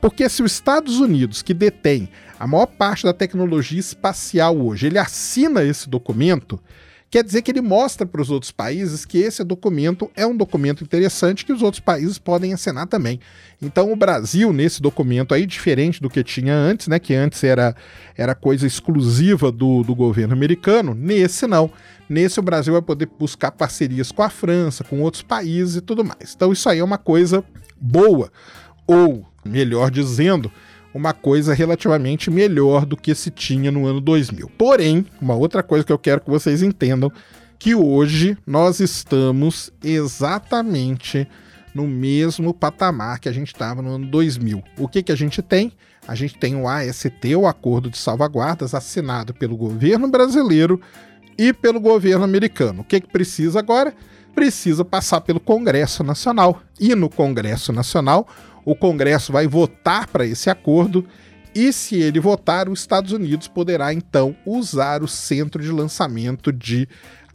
Porque 0.00 0.28
se 0.28 0.42
os 0.42 0.50
Estados 0.50 0.98
Unidos, 0.98 1.40
que 1.40 1.54
detém 1.54 2.08
a 2.40 2.46
maior 2.46 2.64
parte 2.64 3.04
da 3.04 3.12
tecnologia 3.12 3.78
espacial 3.78 4.58
hoje, 4.58 4.86
ele 4.86 4.98
assina 4.98 5.62
esse 5.62 5.86
documento, 5.90 6.58
quer 7.10 7.22
dizer 7.22 7.42
que 7.42 7.50
ele 7.50 7.60
mostra 7.60 8.06
para 8.06 8.22
os 8.22 8.30
outros 8.30 8.50
países 8.50 9.04
que 9.04 9.18
esse 9.18 9.44
documento 9.44 10.10
é 10.16 10.26
um 10.26 10.34
documento 10.34 10.82
interessante 10.82 11.44
que 11.44 11.52
os 11.52 11.60
outros 11.60 11.80
países 11.80 12.18
podem 12.18 12.54
assinar 12.54 12.86
também. 12.86 13.20
Então 13.60 13.92
o 13.92 13.96
Brasil, 13.96 14.54
nesse 14.54 14.80
documento 14.80 15.34
aí, 15.34 15.44
diferente 15.44 16.00
do 16.00 16.08
que 16.08 16.24
tinha 16.24 16.54
antes, 16.54 16.88
né? 16.88 16.98
Que 16.98 17.14
antes 17.14 17.44
era, 17.44 17.76
era 18.16 18.34
coisa 18.34 18.66
exclusiva 18.66 19.52
do, 19.52 19.82
do 19.82 19.94
governo 19.94 20.32
americano, 20.32 20.94
nesse 20.94 21.46
não. 21.46 21.70
Nesse 22.08 22.40
o 22.40 22.42
Brasil 22.42 22.72
vai 22.72 22.80
poder 22.80 23.06
buscar 23.18 23.50
parcerias 23.50 24.10
com 24.10 24.22
a 24.22 24.30
França, 24.30 24.82
com 24.82 25.02
outros 25.02 25.22
países 25.22 25.76
e 25.76 25.80
tudo 25.82 26.02
mais. 26.02 26.32
Então 26.34 26.50
isso 26.54 26.66
aí 26.70 26.78
é 26.78 26.84
uma 26.84 26.96
coisa 26.96 27.44
boa. 27.78 28.32
Ou, 28.86 29.26
melhor 29.44 29.90
dizendo, 29.90 30.50
uma 30.92 31.12
coisa 31.12 31.54
relativamente 31.54 32.30
melhor 32.30 32.84
do 32.84 32.96
que 32.96 33.14
se 33.14 33.30
tinha 33.30 33.70
no 33.70 33.86
ano 33.86 34.00
2000. 34.00 34.50
Porém, 34.58 35.06
uma 35.20 35.34
outra 35.34 35.62
coisa 35.62 35.84
que 35.84 35.92
eu 35.92 35.98
quero 35.98 36.20
que 36.20 36.30
vocês 36.30 36.62
entendam 36.62 37.10
que 37.58 37.74
hoje 37.74 38.36
nós 38.46 38.80
estamos 38.80 39.70
exatamente 39.84 41.28
no 41.74 41.86
mesmo 41.86 42.52
patamar 42.52 43.20
que 43.20 43.28
a 43.28 43.32
gente 43.32 43.48
estava 43.48 43.82
no 43.82 43.90
ano 43.90 44.06
2000. 44.06 44.62
O 44.78 44.88
que, 44.88 45.02
que 45.02 45.12
a 45.12 45.16
gente 45.16 45.40
tem? 45.42 45.72
A 46.08 46.14
gente 46.14 46.38
tem 46.38 46.56
o 46.56 46.66
AST, 46.66 47.36
o 47.36 47.46
Acordo 47.46 47.90
de 47.90 47.98
Salvaguardas, 47.98 48.74
assinado 48.74 49.34
pelo 49.34 49.56
governo 49.56 50.08
brasileiro 50.08 50.80
e 51.38 51.52
pelo 51.52 51.78
governo 51.78 52.24
americano. 52.24 52.80
O 52.80 52.84
que, 52.84 53.00
que 53.00 53.08
precisa 53.08 53.58
agora? 53.58 53.94
Precisa 54.34 54.84
passar 54.84 55.20
pelo 55.20 55.38
Congresso 55.38 56.02
Nacional. 56.02 56.62
E 56.80 56.94
no 56.94 57.08
Congresso 57.08 57.72
Nacional, 57.72 58.26
o 58.70 58.76
Congresso 58.76 59.32
vai 59.32 59.48
votar 59.48 60.06
para 60.06 60.24
esse 60.24 60.48
acordo 60.48 61.04
e 61.52 61.72
se 61.72 61.96
ele 61.96 62.20
votar, 62.20 62.68
os 62.68 62.78
Estados 62.78 63.10
Unidos 63.10 63.48
poderá 63.48 63.92
então 63.92 64.36
usar 64.46 65.02
o 65.02 65.08
centro 65.08 65.60
de 65.60 65.72
lançamento 65.72 66.52
de 66.52 66.88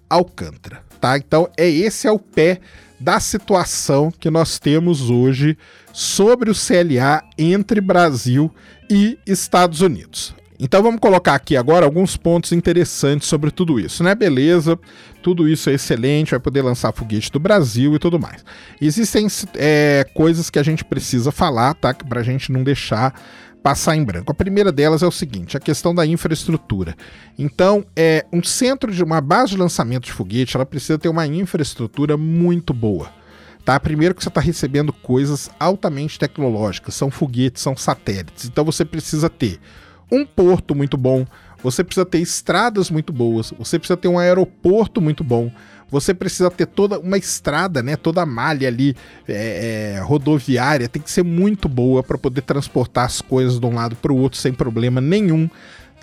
Alcântara, 0.10 0.82
tá? 1.02 1.18
Então 1.18 1.50
é 1.58 1.70
esse 1.70 2.08
é 2.08 2.12
o 2.12 2.20
pé 2.20 2.62
da 2.98 3.20
situação 3.20 4.10
que 4.10 4.30
nós 4.30 4.58
temos 4.58 5.10
hoje 5.10 5.58
sobre 5.92 6.50
o 6.50 6.56
CLA 6.56 7.22
entre 7.38 7.82
Brasil 7.82 8.50
e 8.90 9.20
Estados 9.28 9.82
Unidos. 9.82 10.34
Então 10.60 10.82
vamos 10.82 11.00
colocar 11.00 11.36
aqui 11.36 11.58
agora 11.58 11.86
alguns 11.86 12.16
pontos 12.16 12.52
interessantes 12.52 13.28
sobre 13.28 13.52
tudo 13.52 13.80
isso, 13.80 14.04
né? 14.04 14.16
Beleza, 14.16 14.80
tudo 15.22 15.48
isso 15.48 15.70
é 15.70 15.74
excelente, 15.74 16.32
vai 16.32 16.40
poder 16.40 16.62
lançar 16.62 16.94
foguete 16.94 17.32
do 17.32 17.40
Brasil 17.40 17.96
e 17.96 18.00
tudo 18.00 18.20
mais. 18.20 18.44
Existem 18.80 19.28
é, 19.56 20.06
coisas 20.14 20.50
que 20.50 20.60
a 20.60 20.64
gente 20.64 20.84
precisa 20.86 21.32
falar, 21.32 21.74
tá? 21.74 21.94
Para 21.94 22.22
a 22.22 22.24
gente 22.24 22.52
não 22.52 22.64
deixar 22.64 23.14
passar 23.66 23.96
em 23.96 24.04
branco. 24.04 24.32
A 24.32 24.36
primeira 24.36 24.72
delas 24.72 25.02
é 25.02 25.08
o 25.08 25.12
seguinte: 25.12 25.58
a 25.58 25.60
questão 25.60 25.94
da 25.94 26.06
infraestrutura. 26.06 26.96
Então, 27.38 27.84
é 27.96 28.24
um 28.32 28.44
centro 28.44 28.92
de 28.94 29.04
uma 29.04 29.20
base 29.20 29.54
de 29.54 29.58
lançamento 29.58 30.04
de 30.04 30.12
foguete, 30.12 30.56
ela 30.56 30.66
precisa 30.66 31.00
ter 31.00 31.10
uma 31.10 31.26
infraestrutura 31.26 32.16
muito 32.16 32.74
boa. 32.74 33.10
Tá? 33.66 33.80
Primeiro 33.80 34.14
que 34.14 34.22
você 34.22 34.30
está 34.30 34.40
recebendo 34.40 34.94
coisas 34.94 35.50
altamente 35.60 36.20
tecnológicas, 36.20 36.94
são 36.94 37.10
foguetes, 37.10 37.64
são 37.64 37.76
satélites. 37.76 38.46
Então 38.46 38.64
você 38.64 38.86
precisa 38.86 39.28
ter 39.28 39.60
um 40.12 40.26
porto 40.26 40.76
muito 40.76 40.98
bom, 40.98 41.26
você 41.64 41.84
precisa 41.84 42.06
ter 42.06 42.20
estradas 42.20 42.92
muito 42.92 43.12
boas, 43.12 43.52
você 43.58 43.80
precisa 43.80 43.98
ter 43.98 44.08
um 44.08 44.20
aeroporto 44.20 45.02
muito 45.02 45.24
bom, 45.24 45.52
você 45.90 46.14
precisa 46.14 46.50
ter 46.52 46.66
toda 46.66 47.00
uma 47.00 47.18
estrada, 47.18 47.82
né? 47.82 47.96
Toda 47.96 48.22
a 48.22 48.26
malha 48.26 48.68
ali 48.68 48.96
é, 49.28 49.96
é, 49.96 50.00
rodoviária 50.00 50.88
tem 50.88 51.02
que 51.02 51.10
ser 51.10 51.24
muito 51.24 51.70
boa 51.70 52.04
para 52.04 52.18
poder 52.18 52.42
transportar 52.42 53.06
as 53.06 53.22
coisas 53.22 53.60
de 53.60 53.66
um 53.66 53.74
lado 53.74 53.96
para 53.96 54.12
o 54.12 54.18
outro 54.18 54.40
sem 54.40 54.54
problema 54.54 55.00
nenhum. 55.00 55.50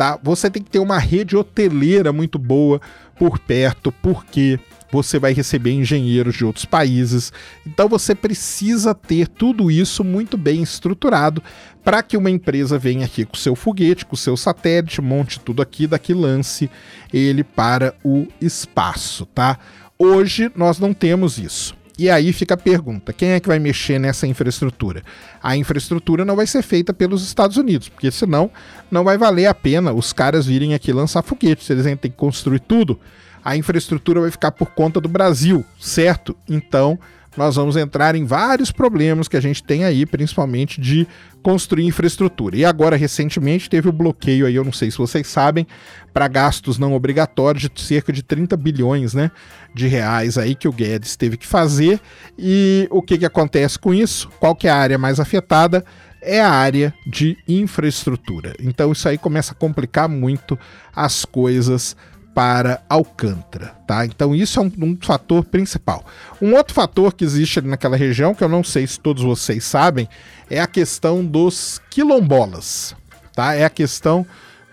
Tá? 0.03 0.19
Você 0.21 0.51
tem 0.51 0.61
que 0.61 0.69
ter 0.69 0.81
uma 0.81 0.99
rede 0.99 1.37
hoteleira 1.37 2.13
muito 2.13 2.37
boa 2.37 2.81
por 3.17 3.39
perto, 3.39 3.93
porque 4.03 4.59
você 4.91 5.17
vai 5.17 5.33
receber 5.33 5.71
engenheiros 5.71 6.35
de 6.35 6.45
outros 6.45 6.65
países. 6.65 7.33
Então 7.65 7.89
você 7.89 8.13
precisa 8.13 8.97
ter 8.97 9.29
tudo 9.29 9.71
isso 9.71 10.03
muito 10.03 10.37
bem 10.37 10.61
estruturado 10.61 11.41
para 11.85 12.03
que 12.03 12.17
uma 12.17 12.29
empresa 12.29 12.77
venha 12.77 13.07
aqui 13.07 13.25
com 13.25 13.37
seu 13.37 13.55
foguete, 13.55 14.05
com 14.05 14.17
seu 14.17 14.37
satélite, 14.37 15.01
monte 15.01 15.39
tudo 15.39 15.63
aqui, 15.63 15.87
daqui 15.87 16.13
lance 16.13 16.69
ele 17.15 17.45
para 17.45 17.95
o 18.03 18.27
espaço, 18.41 19.25
tá? 19.27 19.57
Hoje 19.97 20.51
nós 20.57 20.81
não 20.81 20.93
temos 20.93 21.39
isso. 21.39 21.77
E 21.99 22.09
aí 22.11 22.33
fica 22.33 22.55
a 22.55 22.57
pergunta: 22.57 23.13
quem 23.13 23.31
é 23.31 23.41
que 23.41 23.49
vai 23.49 23.59
mexer 23.59 23.99
nessa 23.99 24.27
infraestrutura? 24.27 25.03
A 25.43 25.57
infraestrutura 25.57 26.25
não 26.25 26.37
vai 26.37 26.47
ser 26.47 26.63
feita 26.63 26.93
pelos 26.93 27.25
Estados 27.25 27.57
Unidos, 27.57 27.89
porque 27.89 28.11
senão 28.11 28.51
não 28.91 29.05
vai 29.05 29.19
valer 29.19 29.47
a 29.47 29.55
pena 29.55 29.93
os 29.93 30.13
caras 30.13 30.47
virem 30.47 30.75
aqui 30.75 30.93
lançar 30.93 31.23
foguetes. 31.23 31.69
Eles 31.69 31.85
têm 31.85 31.97
que 31.97 32.11
construir 32.11 32.61
tudo 32.61 32.99
a 33.45 33.57
infraestrutura 33.57 34.21
vai 34.21 34.31
ficar 34.31 34.53
por 34.53 34.71
conta 34.71 35.01
do 35.01 35.09
Brasil, 35.09 35.65
certo? 35.79 36.37
Então, 36.49 36.99
nós 37.37 37.57
vamos 37.57 37.77
entrar 37.77 38.15
em 38.15 38.25
vários 38.25 38.71
problemas 38.71 39.29
que 39.29 39.37
a 39.37 39.41
gente 39.41 39.63
tem 39.63 39.85
aí, 39.85 40.05
principalmente 40.05 40.81
de 40.81 41.07
construir 41.43 41.87
infraestrutura. 41.87 42.57
E 42.57 42.65
agora, 42.65 42.97
recentemente, 42.97 43.69
teve 43.69 43.89
o 43.89 43.93
bloqueio 43.93 44.47
aí, 44.47 44.55
eu 44.55 44.65
não 44.65 44.73
sei 44.73 44.91
se 44.91 44.99
vocês 44.99 45.27
sabem, 45.27 45.67
para 46.13 46.29
gastos 46.29 46.79
não 46.79 46.93
obrigatórios 46.95 47.69
de 47.69 47.81
cerca 47.81 48.13
de 48.13 48.23
30 48.23 48.57
bilhões 48.57 49.15
né, 49.15 49.31
de 49.75 49.89
reais 49.89 50.37
aí 50.37 50.55
que 50.55 50.69
o 50.69 50.73
Guedes 50.73 51.17
teve 51.17 51.37
que 51.37 51.47
fazer. 51.47 52.01
E 52.39 52.87
o 52.91 53.03
que, 53.03 53.19
que 53.19 53.27
acontece 53.27 53.79
com 53.79 53.95
isso? 53.95 54.29
Qual 54.39 54.55
que 54.55 54.69
é 54.69 54.71
a 54.71 54.77
área 54.77 54.99
mais 54.99 55.19
afetada? 55.19 55.85
É 56.21 56.41
a 56.41 56.51
área 56.51 56.95
de 57.05 57.37
infraestrutura. 57.49 58.55
Então 58.61 58.93
isso 58.93 59.09
aí 59.09 59.19
começa 59.19 59.53
a 59.53 59.57
complicar 59.57 60.09
muito 60.09 60.57
as 60.95 61.25
coisas 61.25 61.97
para 62.35 62.83
Alcântara, 62.89 63.75
tá? 63.87 64.07
Então 64.07 64.35
isso 64.35 64.59
é 64.59 64.63
um, 64.63 64.73
um, 64.79 64.99
fator 65.01 65.45
principal. 65.45 66.05
Um 66.41 66.55
outro 66.55 66.75
fator 66.75 67.13
que 67.13 67.25
existe 67.25 67.59
ali 67.59 67.69
naquela 67.69 67.97
região, 67.97 68.35
que 68.35 68.43
eu 68.43 68.49
não 68.49 68.65
sei 68.65 68.87
se 68.87 68.99
todos 68.99 69.23
vocês 69.23 69.65
sabem, 69.65 70.09
é 70.51 70.61
a 70.61 70.67
questão 70.67 71.25
dos 71.25 71.81
quilombolas, 71.91 72.95
tá? 73.35 73.55
É 73.55 73.65
a 73.65 73.71
questão 73.71 74.27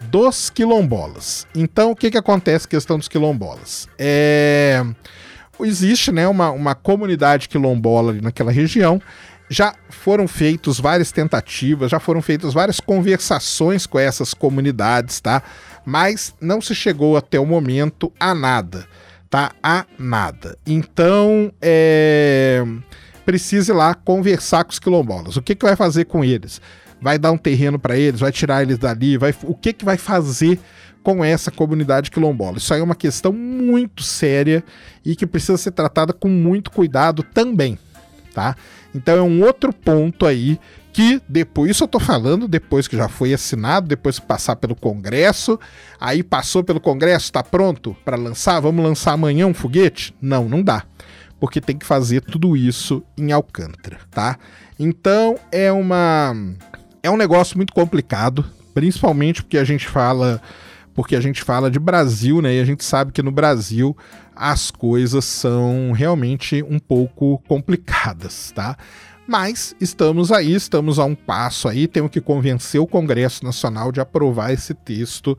dos 0.09 0.49
quilombolas. 0.49 1.45
Então 1.53 1.91
o 1.91 1.95
que 1.95 2.11
que 2.11 2.17
acontece 2.17 2.65
com 2.65 2.69
a 2.69 2.77
questão 2.77 2.97
dos 2.97 3.07
quilombolas? 3.07 3.87
É... 3.97 4.83
Existe, 5.61 6.09
né, 6.09 6.25
uma, 6.25 6.51
uma 6.51 6.73
comunidade 6.73 7.49
quilombola 7.49 8.13
ali 8.13 8.21
naquela 8.21 8.49
região, 8.49 9.01
já 9.49 9.73
foram 9.89 10.27
feitas 10.27 10.79
várias 10.79 11.11
tentativas, 11.11 11.91
já 11.91 11.99
foram 11.99 12.21
feitas 12.21 12.53
várias 12.53 12.79
conversações 12.79 13.87
com 13.87 13.97
essas 13.97 14.33
comunidades, 14.33 15.19
tá? 15.19 15.41
mas 15.89 16.35
não 16.39 16.61
se 16.61 16.75
chegou 16.75 17.17
até 17.17 17.39
o 17.39 17.45
momento 17.45 18.11
a 18.19 18.35
nada, 18.35 18.85
tá? 19.27 19.51
A 19.63 19.85
nada. 19.97 20.55
Então, 20.65 21.51
é... 21.59 22.63
precisa 23.25 23.71
ir 23.71 23.75
lá 23.75 23.95
conversar 23.95 24.63
com 24.63 24.71
os 24.71 24.77
quilombolas. 24.77 25.35
O 25.35 25.41
que, 25.41 25.55
que 25.55 25.65
vai 25.65 25.75
fazer 25.75 26.05
com 26.05 26.23
eles? 26.23 26.61
Vai 27.01 27.17
dar 27.17 27.31
um 27.31 27.37
terreno 27.37 27.79
para 27.79 27.97
eles? 27.97 28.19
Vai 28.19 28.31
tirar 28.31 28.61
eles 28.61 28.77
dali? 28.77 29.17
Vai... 29.17 29.33
O 29.43 29.55
que, 29.55 29.73
que 29.73 29.83
vai 29.83 29.97
fazer 29.97 30.59
com 31.01 31.23
essa 31.23 31.49
comunidade 31.49 32.11
quilombola? 32.11 32.57
Isso 32.57 32.71
aí 32.71 32.81
é 32.81 32.83
uma 32.83 32.95
questão 32.95 33.33
muito 33.33 34.03
séria 34.03 34.63
e 35.03 35.15
que 35.15 35.25
precisa 35.25 35.57
ser 35.57 35.71
tratada 35.71 36.13
com 36.13 36.27
muito 36.27 36.69
cuidado 36.69 37.23
também, 37.23 37.79
tá? 38.33 38.55
Então 38.93 39.17
é 39.17 39.21
um 39.21 39.43
outro 39.43 39.73
ponto 39.73 40.25
aí 40.25 40.59
que 40.91 41.21
depois, 41.29 41.71
isso 41.71 41.83
eu 41.83 41.87
tô 41.87 41.99
falando 41.99 42.47
depois 42.47 42.87
que 42.87 42.97
já 42.97 43.07
foi 43.07 43.33
assinado, 43.33 43.87
depois 43.87 44.19
que 44.19 44.25
passar 44.25 44.55
pelo 44.55 44.75
Congresso, 44.75 45.59
aí 45.99 46.23
passou 46.23 46.63
pelo 46.63 46.79
Congresso, 46.79 47.31
tá 47.31 47.43
pronto 47.43 47.95
para 48.03 48.17
lançar? 48.17 48.59
Vamos 48.59 48.83
lançar 48.83 49.13
amanhã 49.13 49.45
um 49.45 49.53
foguete? 49.53 50.13
Não, 50.21 50.49
não 50.49 50.63
dá. 50.63 50.83
Porque 51.39 51.61
tem 51.61 51.77
que 51.77 51.85
fazer 51.85 52.21
tudo 52.21 52.57
isso 52.57 53.03
em 53.17 53.31
Alcântara, 53.31 53.99
tá? 54.11 54.37
Então 54.77 55.37
é 55.51 55.71
uma 55.71 56.35
é 57.01 57.09
um 57.09 57.17
negócio 57.17 57.55
muito 57.55 57.73
complicado, 57.73 58.45
principalmente 58.73 59.41
porque 59.41 59.57
a 59.57 59.63
gente 59.63 59.87
fala 59.87 60.41
porque 60.93 61.15
a 61.15 61.21
gente 61.21 61.41
fala 61.41 61.71
de 61.71 61.79
Brasil, 61.79 62.41
né? 62.41 62.55
E 62.55 62.59
a 62.59 62.65
gente 62.65 62.83
sabe 62.83 63.13
que 63.13 63.23
no 63.23 63.31
Brasil 63.31 63.95
as 64.39 64.71
coisas 64.71 65.25
são 65.25 65.91
realmente 65.91 66.63
um 66.63 66.79
pouco 66.79 67.43
complicadas, 67.45 68.51
tá? 68.55 68.77
Mas 69.27 69.75
estamos 69.81 70.31
aí, 70.31 70.55
estamos 70.55 70.97
a 70.97 71.03
um 71.03 71.13
passo 71.13 71.67
aí, 71.67 71.87
temos 71.87 72.09
que 72.09 72.21
convencer 72.21 72.79
o 72.79 72.87
Congresso 72.87 73.43
Nacional 73.43 73.91
de 73.91 73.99
aprovar 73.99 74.53
esse 74.53 74.73
texto, 74.73 75.37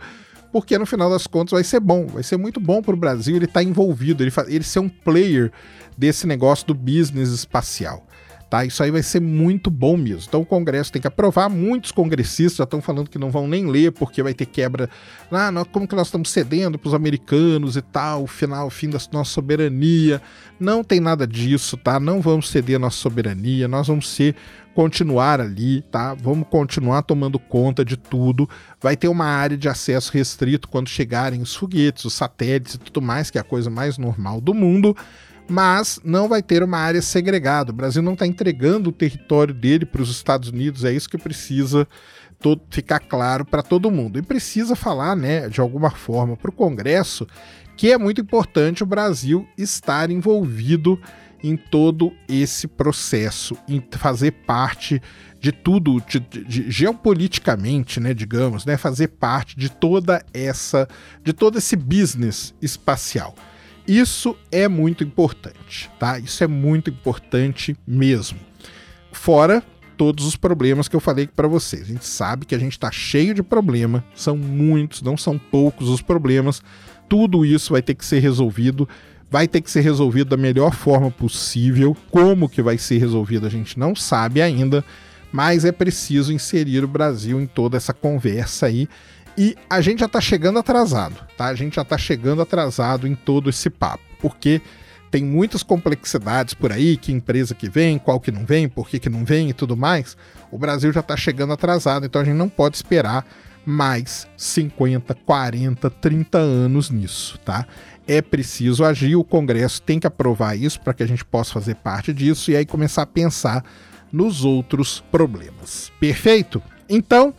porque 0.52 0.78
no 0.78 0.84
final 0.84 1.08
das 1.08 1.26
contas 1.26 1.52
vai 1.52 1.64
ser 1.64 1.80
bom, 1.80 2.06
vai 2.06 2.22
ser 2.22 2.36
muito 2.36 2.60
bom 2.60 2.82
para 2.82 2.94
o 2.94 2.98
Brasil 2.98 3.34
ele 3.34 3.46
estar 3.46 3.60
tá 3.60 3.64
envolvido, 3.64 4.22
ele, 4.22 4.32
ele 4.48 4.64
ser 4.64 4.80
um 4.80 4.88
player 4.88 5.50
desse 5.96 6.26
negócio 6.26 6.66
do 6.66 6.74
business 6.74 7.30
espacial. 7.30 8.06
Tá? 8.50 8.64
Isso 8.64 8.82
aí 8.82 8.90
vai 8.90 9.02
ser 9.02 9.20
muito 9.20 9.70
bom 9.70 9.96
mesmo. 9.96 10.24
Então 10.26 10.40
o 10.40 10.44
Congresso 10.44 10.90
tem 10.90 11.00
que 11.00 11.06
aprovar. 11.06 11.48
Muitos 11.48 11.92
congressistas 11.92 12.56
já 12.56 12.64
estão 12.64 12.82
falando 12.82 13.08
que 13.08 13.16
não 13.16 13.30
vão 13.30 13.46
nem 13.46 13.70
ler 13.70 13.92
porque 13.92 14.24
vai 14.24 14.34
ter 14.34 14.46
quebra. 14.46 14.90
Ah, 15.30 15.52
nós, 15.52 15.68
como 15.70 15.86
que 15.86 15.94
nós 15.94 16.08
estamos 16.08 16.30
cedendo 16.30 16.76
para 16.76 16.88
os 16.88 16.94
americanos 16.94 17.76
e 17.76 17.80
tal, 17.80 18.24
o 18.24 18.26
final, 18.26 18.66
o 18.66 18.70
fim 18.70 18.90
da 18.90 18.98
nossa 19.12 19.30
soberania. 19.30 20.20
Não 20.58 20.82
tem 20.82 20.98
nada 20.98 21.28
disso, 21.28 21.76
tá? 21.76 22.00
Não 22.00 22.20
vamos 22.20 22.50
ceder 22.50 22.74
a 22.74 22.80
nossa 22.80 22.96
soberania. 22.96 23.68
Nós 23.68 23.86
vamos 23.86 24.08
ser 24.08 24.34
continuar 24.74 25.40
ali, 25.40 25.82
tá? 25.82 26.14
Vamos 26.14 26.48
continuar 26.48 27.02
tomando 27.02 27.38
conta 27.38 27.84
de 27.84 27.96
tudo. 27.96 28.50
Vai 28.80 28.96
ter 28.96 29.06
uma 29.06 29.26
área 29.26 29.56
de 29.56 29.68
acesso 29.68 30.12
restrito 30.12 30.68
quando 30.68 30.88
chegarem 30.88 31.40
os 31.40 31.54
foguetes, 31.54 32.04
os 32.04 32.14
satélites 32.14 32.74
e 32.74 32.78
tudo 32.78 33.00
mais, 33.00 33.30
que 33.30 33.38
é 33.38 33.40
a 33.40 33.44
coisa 33.44 33.70
mais 33.70 33.96
normal 33.96 34.40
do 34.40 34.52
mundo 34.52 34.96
mas 35.50 36.00
não 36.04 36.28
vai 36.28 36.42
ter 36.42 36.62
uma 36.62 36.78
área 36.78 37.02
segregada. 37.02 37.72
O 37.72 37.74
Brasil 37.74 38.00
não 38.00 38.12
está 38.12 38.26
entregando 38.26 38.90
o 38.90 38.92
território 38.92 39.52
dele 39.52 39.84
para 39.84 40.00
os 40.00 40.10
Estados 40.10 40.48
Unidos, 40.48 40.84
é 40.84 40.92
isso 40.92 41.08
que 41.08 41.18
precisa 41.18 41.86
ficar 42.70 43.00
claro 43.00 43.44
para 43.44 43.62
todo 43.62 43.90
mundo. 43.90 44.18
E 44.18 44.22
precisa 44.22 44.74
falar, 44.74 45.14
né, 45.14 45.48
de 45.48 45.60
alguma 45.60 45.90
forma, 45.90 46.36
para 46.36 46.48
o 46.48 46.52
Congresso 46.52 47.26
que 47.80 47.90
é 47.90 47.96
muito 47.96 48.20
importante 48.20 48.82
o 48.82 48.86
Brasil 48.86 49.48
estar 49.56 50.10
envolvido 50.10 51.00
em 51.42 51.56
todo 51.56 52.12
esse 52.28 52.68
processo, 52.68 53.56
em 53.66 53.82
fazer 53.92 54.32
parte 54.32 55.00
de 55.40 55.50
tudo, 55.50 55.98
de, 56.06 56.20
de, 56.20 56.70
geopoliticamente, 56.70 57.98
né, 57.98 58.12
digamos, 58.12 58.66
né, 58.66 58.76
fazer 58.76 59.08
parte 59.08 59.58
de 59.58 59.70
toda 59.70 60.22
essa, 60.34 60.86
de 61.24 61.32
todo 61.32 61.56
esse 61.56 61.74
business 61.74 62.52
espacial. 62.60 63.34
Isso 63.86 64.36
é 64.52 64.68
muito 64.68 65.02
importante, 65.02 65.90
tá? 65.98 66.18
Isso 66.18 66.42
é 66.44 66.46
muito 66.46 66.90
importante 66.90 67.76
mesmo. 67.86 68.38
Fora 69.12 69.62
todos 70.00 70.24
os 70.24 70.34
problemas 70.34 70.88
que 70.88 70.96
eu 70.96 71.00
falei 71.00 71.26
para 71.26 71.46
vocês. 71.46 71.82
A 71.82 71.92
gente 71.92 72.06
sabe 72.06 72.46
que 72.46 72.54
a 72.54 72.58
gente 72.58 72.72
está 72.72 72.90
cheio 72.90 73.34
de 73.34 73.42
problema, 73.42 74.02
são 74.14 74.34
muitos, 74.34 75.02
não 75.02 75.14
são 75.14 75.38
poucos 75.38 75.90
os 75.90 76.00
problemas. 76.00 76.62
Tudo 77.06 77.44
isso 77.44 77.74
vai 77.74 77.82
ter 77.82 77.94
que 77.94 78.06
ser 78.06 78.20
resolvido, 78.20 78.88
vai 79.30 79.46
ter 79.46 79.60
que 79.60 79.70
ser 79.70 79.82
resolvido 79.82 80.30
da 80.30 80.38
melhor 80.38 80.72
forma 80.72 81.10
possível. 81.10 81.94
Como 82.10 82.48
que 82.48 82.62
vai 82.62 82.78
ser 82.78 82.96
resolvido 82.96 83.46
a 83.46 83.50
gente 83.50 83.78
não 83.78 83.94
sabe 83.94 84.40
ainda, 84.40 84.82
mas 85.30 85.66
é 85.66 85.72
preciso 85.72 86.32
inserir 86.32 86.82
o 86.82 86.88
Brasil 86.88 87.38
em 87.38 87.46
toda 87.46 87.76
essa 87.76 87.92
conversa 87.92 88.66
aí 88.66 88.88
e 89.36 89.56
a 89.68 89.80
gente 89.80 90.00
já 90.00 90.08
tá 90.08 90.20
chegando 90.20 90.58
atrasado, 90.58 91.16
tá? 91.36 91.46
A 91.46 91.54
gente 91.54 91.76
já 91.76 91.84
tá 91.84 91.96
chegando 91.96 92.42
atrasado 92.42 93.06
em 93.06 93.14
todo 93.14 93.50
esse 93.50 93.70
papo, 93.70 94.02
porque 94.20 94.60
tem 95.10 95.24
muitas 95.24 95.62
complexidades 95.62 96.54
por 96.54 96.72
aí, 96.72 96.96
que 96.96 97.12
empresa 97.12 97.54
que 97.54 97.68
vem, 97.68 97.98
qual 97.98 98.20
que 98.20 98.30
não 98.30 98.44
vem, 98.44 98.68
por 98.68 98.88
que, 98.88 98.98
que 98.98 99.08
não 99.08 99.24
vem 99.24 99.50
e 99.50 99.52
tudo 99.52 99.76
mais. 99.76 100.16
O 100.50 100.58
Brasil 100.58 100.92
já 100.92 101.02
tá 101.02 101.16
chegando 101.16 101.52
atrasado, 101.52 102.06
então 102.06 102.20
a 102.22 102.24
gente 102.24 102.36
não 102.36 102.48
pode 102.48 102.76
esperar 102.76 103.26
mais 103.64 104.26
50, 104.36 105.14
40, 105.14 105.90
30 105.90 106.38
anos 106.38 106.90
nisso, 106.90 107.38
tá? 107.44 107.66
É 108.06 108.22
preciso 108.22 108.84
agir, 108.84 109.16
o 109.16 109.24
Congresso 109.24 109.82
tem 109.82 109.98
que 109.98 110.06
aprovar 110.06 110.56
isso 110.56 110.80
para 110.80 110.94
que 110.94 111.02
a 111.02 111.06
gente 111.06 111.24
possa 111.24 111.52
fazer 111.52 111.76
parte 111.76 112.12
disso 112.12 112.50
e 112.50 112.56
aí 112.56 112.64
começar 112.64 113.02
a 113.02 113.06
pensar 113.06 113.64
nos 114.12 114.44
outros 114.44 115.02
problemas. 115.10 115.92
Perfeito? 116.00 116.62
Então, 116.88 117.34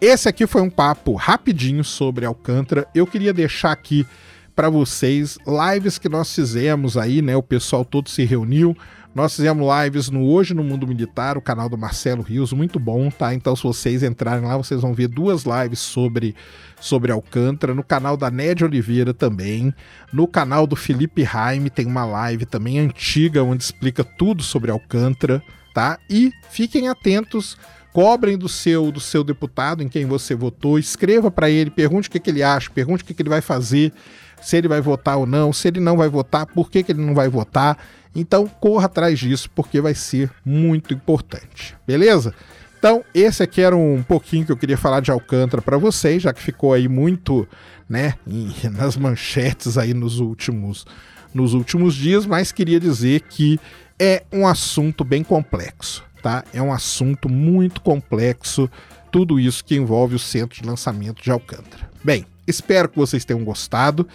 esse 0.00 0.28
aqui 0.28 0.46
foi 0.46 0.62
um 0.62 0.70
papo 0.70 1.14
rapidinho 1.14 1.82
sobre 1.82 2.24
Alcântara. 2.24 2.86
Eu 2.94 3.06
queria 3.06 3.32
deixar 3.32 3.72
aqui 3.72 4.06
para 4.54 4.68
vocês 4.68 5.38
lives 5.46 5.98
que 5.98 6.08
nós 6.08 6.34
fizemos 6.34 6.96
aí, 6.96 7.22
né? 7.22 7.36
O 7.36 7.42
pessoal 7.42 7.84
todo 7.84 8.08
se 8.08 8.24
reuniu. 8.24 8.76
Nós 9.14 9.34
fizemos 9.34 9.66
lives 9.82 10.10
no 10.10 10.24
Hoje 10.24 10.54
no 10.54 10.62
Mundo 10.62 10.86
Militar, 10.86 11.36
o 11.36 11.40
canal 11.40 11.68
do 11.68 11.76
Marcelo 11.76 12.22
Rios, 12.22 12.52
muito 12.52 12.78
bom, 12.78 13.10
tá? 13.10 13.34
Então, 13.34 13.56
se 13.56 13.62
vocês 13.64 14.02
entrarem 14.02 14.44
lá, 14.44 14.56
vocês 14.56 14.82
vão 14.82 14.94
ver 14.94 15.08
duas 15.08 15.44
lives 15.44 15.80
sobre, 15.80 16.36
sobre 16.80 17.10
Alcântara. 17.10 17.74
No 17.74 17.82
canal 17.82 18.16
da 18.16 18.30
Nédia 18.30 18.66
Oliveira 18.66 19.12
também. 19.12 19.74
No 20.12 20.28
canal 20.28 20.66
do 20.66 20.76
Felipe 20.76 21.24
Raime 21.24 21.70
tem 21.70 21.86
uma 21.86 22.04
live 22.04 22.46
também 22.46 22.78
antiga, 22.78 23.42
onde 23.42 23.64
explica 23.64 24.04
tudo 24.04 24.42
sobre 24.42 24.70
Alcântara, 24.70 25.42
tá? 25.74 25.98
E 26.08 26.32
fiquem 26.50 26.88
atentos 26.88 27.56
cobrem 27.98 28.38
do 28.38 28.48
seu 28.48 28.92
do 28.92 29.00
seu 29.00 29.24
deputado 29.24 29.82
em 29.82 29.88
quem 29.88 30.06
você 30.06 30.32
votou, 30.32 30.78
escreva 30.78 31.32
para 31.32 31.50
ele, 31.50 31.68
pergunte 31.68 32.08
o 32.08 32.12
que, 32.12 32.20
que 32.20 32.30
ele 32.30 32.44
acha, 32.44 32.70
pergunte 32.70 33.02
o 33.02 33.04
que, 33.04 33.12
que 33.12 33.20
ele 33.20 33.28
vai 33.28 33.40
fazer, 33.40 33.92
se 34.40 34.56
ele 34.56 34.68
vai 34.68 34.80
votar 34.80 35.16
ou 35.16 35.26
não, 35.26 35.52
se 35.52 35.66
ele 35.66 35.80
não 35.80 35.96
vai 35.96 36.08
votar, 36.08 36.46
por 36.46 36.70
que, 36.70 36.84
que 36.84 36.92
ele 36.92 37.04
não 37.04 37.12
vai 37.12 37.28
votar. 37.28 37.76
Então 38.14 38.46
corra 38.46 38.86
atrás 38.86 39.18
disso, 39.18 39.50
porque 39.52 39.80
vai 39.80 39.96
ser 39.96 40.30
muito 40.44 40.94
importante, 40.94 41.76
beleza? 41.84 42.32
Então, 42.78 43.02
esse 43.12 43.42
aqui 43.42 43.60
era 43.60 43.76
um 43.76 44.00
pouquinho 44.04 44.46
que 44.46 44.52
eu 44.52 44.56
queria 44.56 44.78
falar 44.78 45.00
de 45.00 45.10
Alcântara 45.10 45.60
para 45.60 45.76
vocês, 45.76 46.22
já 46.22 46.32
que 46.32 46.40
ficou 46.40 46.72
aí 46.72 46.86
muito, 46.86 47.48
né, 47.88 48.14
nas 48.78 48.96
manchetes 48.96 49.76
aí 49.76 49.92
nos 49.92 50.20
últimos 50.20 50.86
nos 51.34 51.52
últimos 51.52 51.96
dias, 51.96 52.24
mas 52.24 52.52
queria 52.52 52.78
dizer 52.78 53.22
que 53.22 53.58
é 53.98 54.22
um 54.32 54.46
assunto 54.46 55.02
bem 55.02 55.24
complexo 55.24 56.07
tá? 56.22 56.44
É 56.52 56.60
um 56.60 56.72
assunto 56.72 57.28
muito 57.28 57.80
complexo, 57.80 58.70
tudo 59.10 59.40
isso 59.40 59.64
que 59.64 59.76
envolve 59.76 60.14
o 60.14 60.18
centro 60.18 60.60
de 60.60 60.66
lançamento 60.66 61.22
de 61.22 61.30
Alcântara. 61.30 61.88
Bem, 62.02 62.26
espero 62.46 62.88
que 62.88 62.96
vocês 62.96 63.24
tenham 63.24 63.44
gostado. 63.44 64.06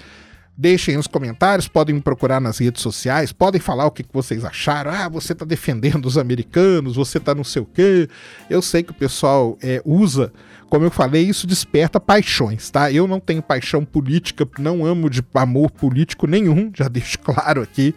Deixem 0.56 0.96
nos 0.96 1.08
comentários, 1.08 1.68
podem 1.68 1.96
me 1.96 2.02
procurar 2.02 2.40
nas 2.40 2.60
redes 2.60 2.80
sociais, 2.84 3.32
podem 3.32 3.60
falar 3.60 3.88
o 3.88 3.92
que, 3.92 4.06
vocês 4.14 4.46
acharam. 4.46 4.92
Ah, 4.92 5.10
você 5.10 5.34
está 5.34 5.44
defendendo 5.44 6.06
os 6.06 6.16
americanos, 6.16 6.96
você 6.96 7.18
está 7.18 7.34
não 7.34 7.44
sei 7.44 7.64
o 7.64 7.66
quê. 7.66 8.08
Eu 8.48 8.62
sei 8.62 8.84
que 8.84 8.92
o 8.92 8.94
pessoal 8.94 9.58
é, 9.64 9.82
usa, 9.84 10.32
como 10.70 10.86
eu 10.86 10.92
falei, 10.92 11.24
isso 11.24 11.48
desperta 11.48 12.00
paixões, 12.00 12.70
tá? 12.70 12.92
Eu 12.92 13.08
não 13.08 13.20
tenho 13.20 13.42
paixão 13.42 13.84
política, 13.84 14.48
não 14.60 14.86
amo 14.86 15.10
de 15.10 15.24
amor 15.34 15.72
político 15.72 16.28
nenhum, 16.28 16.72
já 16.72 16.88
deixo 16.88 17.18
claro 17.26 17.64
aqui 17.64 17.96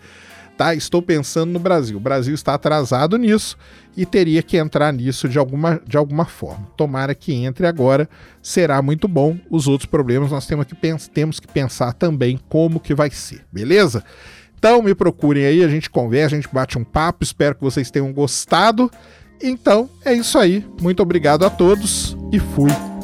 tá? 0.56 0.74
Estou 0.74 1.02
pensando 1.02 1.52
no 1.52 1.58
Brasil. 1.58 1.96
O 1.96 2.00
Brasil 2.00 2.34
está 2.34 2.54
atrasado 2.54 3.16
nisso 3.16 3.56
e 3.96 4.04
teria 4.04 4.42
que 4.42 4.56
entrar 4.56 4.92
nisso 4.92 5.28
de 5.28 5.38
alguma, 5.38 5.80
de 5.86 5.96
alguma 5.96 6.24
forma. 6.24 6.66
Tomara 6.76 7.14
que 7.14 7.32
entre 7.34 7.66
agora, 7.66 8.08
será 8.42 8.80
muito 8.82 9.06
bom. 9.06 9.36
Os 9.50 9.68
outros 9.68 9.88
problemas 9.88 10.30
nós 10.30 10.46
temos 10.46 10.66
que, 10.66 10.74
temos 11.12 11.40
que 11.40 11.48
pensar 11.48 11.92
também 11.92 12.38
como 12.48 12.80
que 12.80 12.94
vai 12.94 13.10
ser, 13.10 13.44
beleza? 13.52 14.04
Então 14.58 14.82
me 14.82 14.94
procurem 14.94 15.44
aí, 15.44 15.62
a 15.62 15.68
gente 15.68 15.90
conversa, 15.90 16.34
a 16.34 16.40
gente 16.40 16.52
bate 16.52 16.78
um 16.78 16.84
papo. 16.84 17.22
Espero 17.22 17.54
que 17.54 17.62
vocês 17.62 17.90
tenham 17.90 18.12
gostado. 18.12 18.90
Então 19.42 19.88
é 20.04 20.14
isso 20.14 20.38
aí. 20.38 20.64
Muito 20.80 21.02
obrigado 21.02 21.44
a 21.44 21.50
todos 21.50 22.16
e 22.32 22.38
fui. 22.38 22.95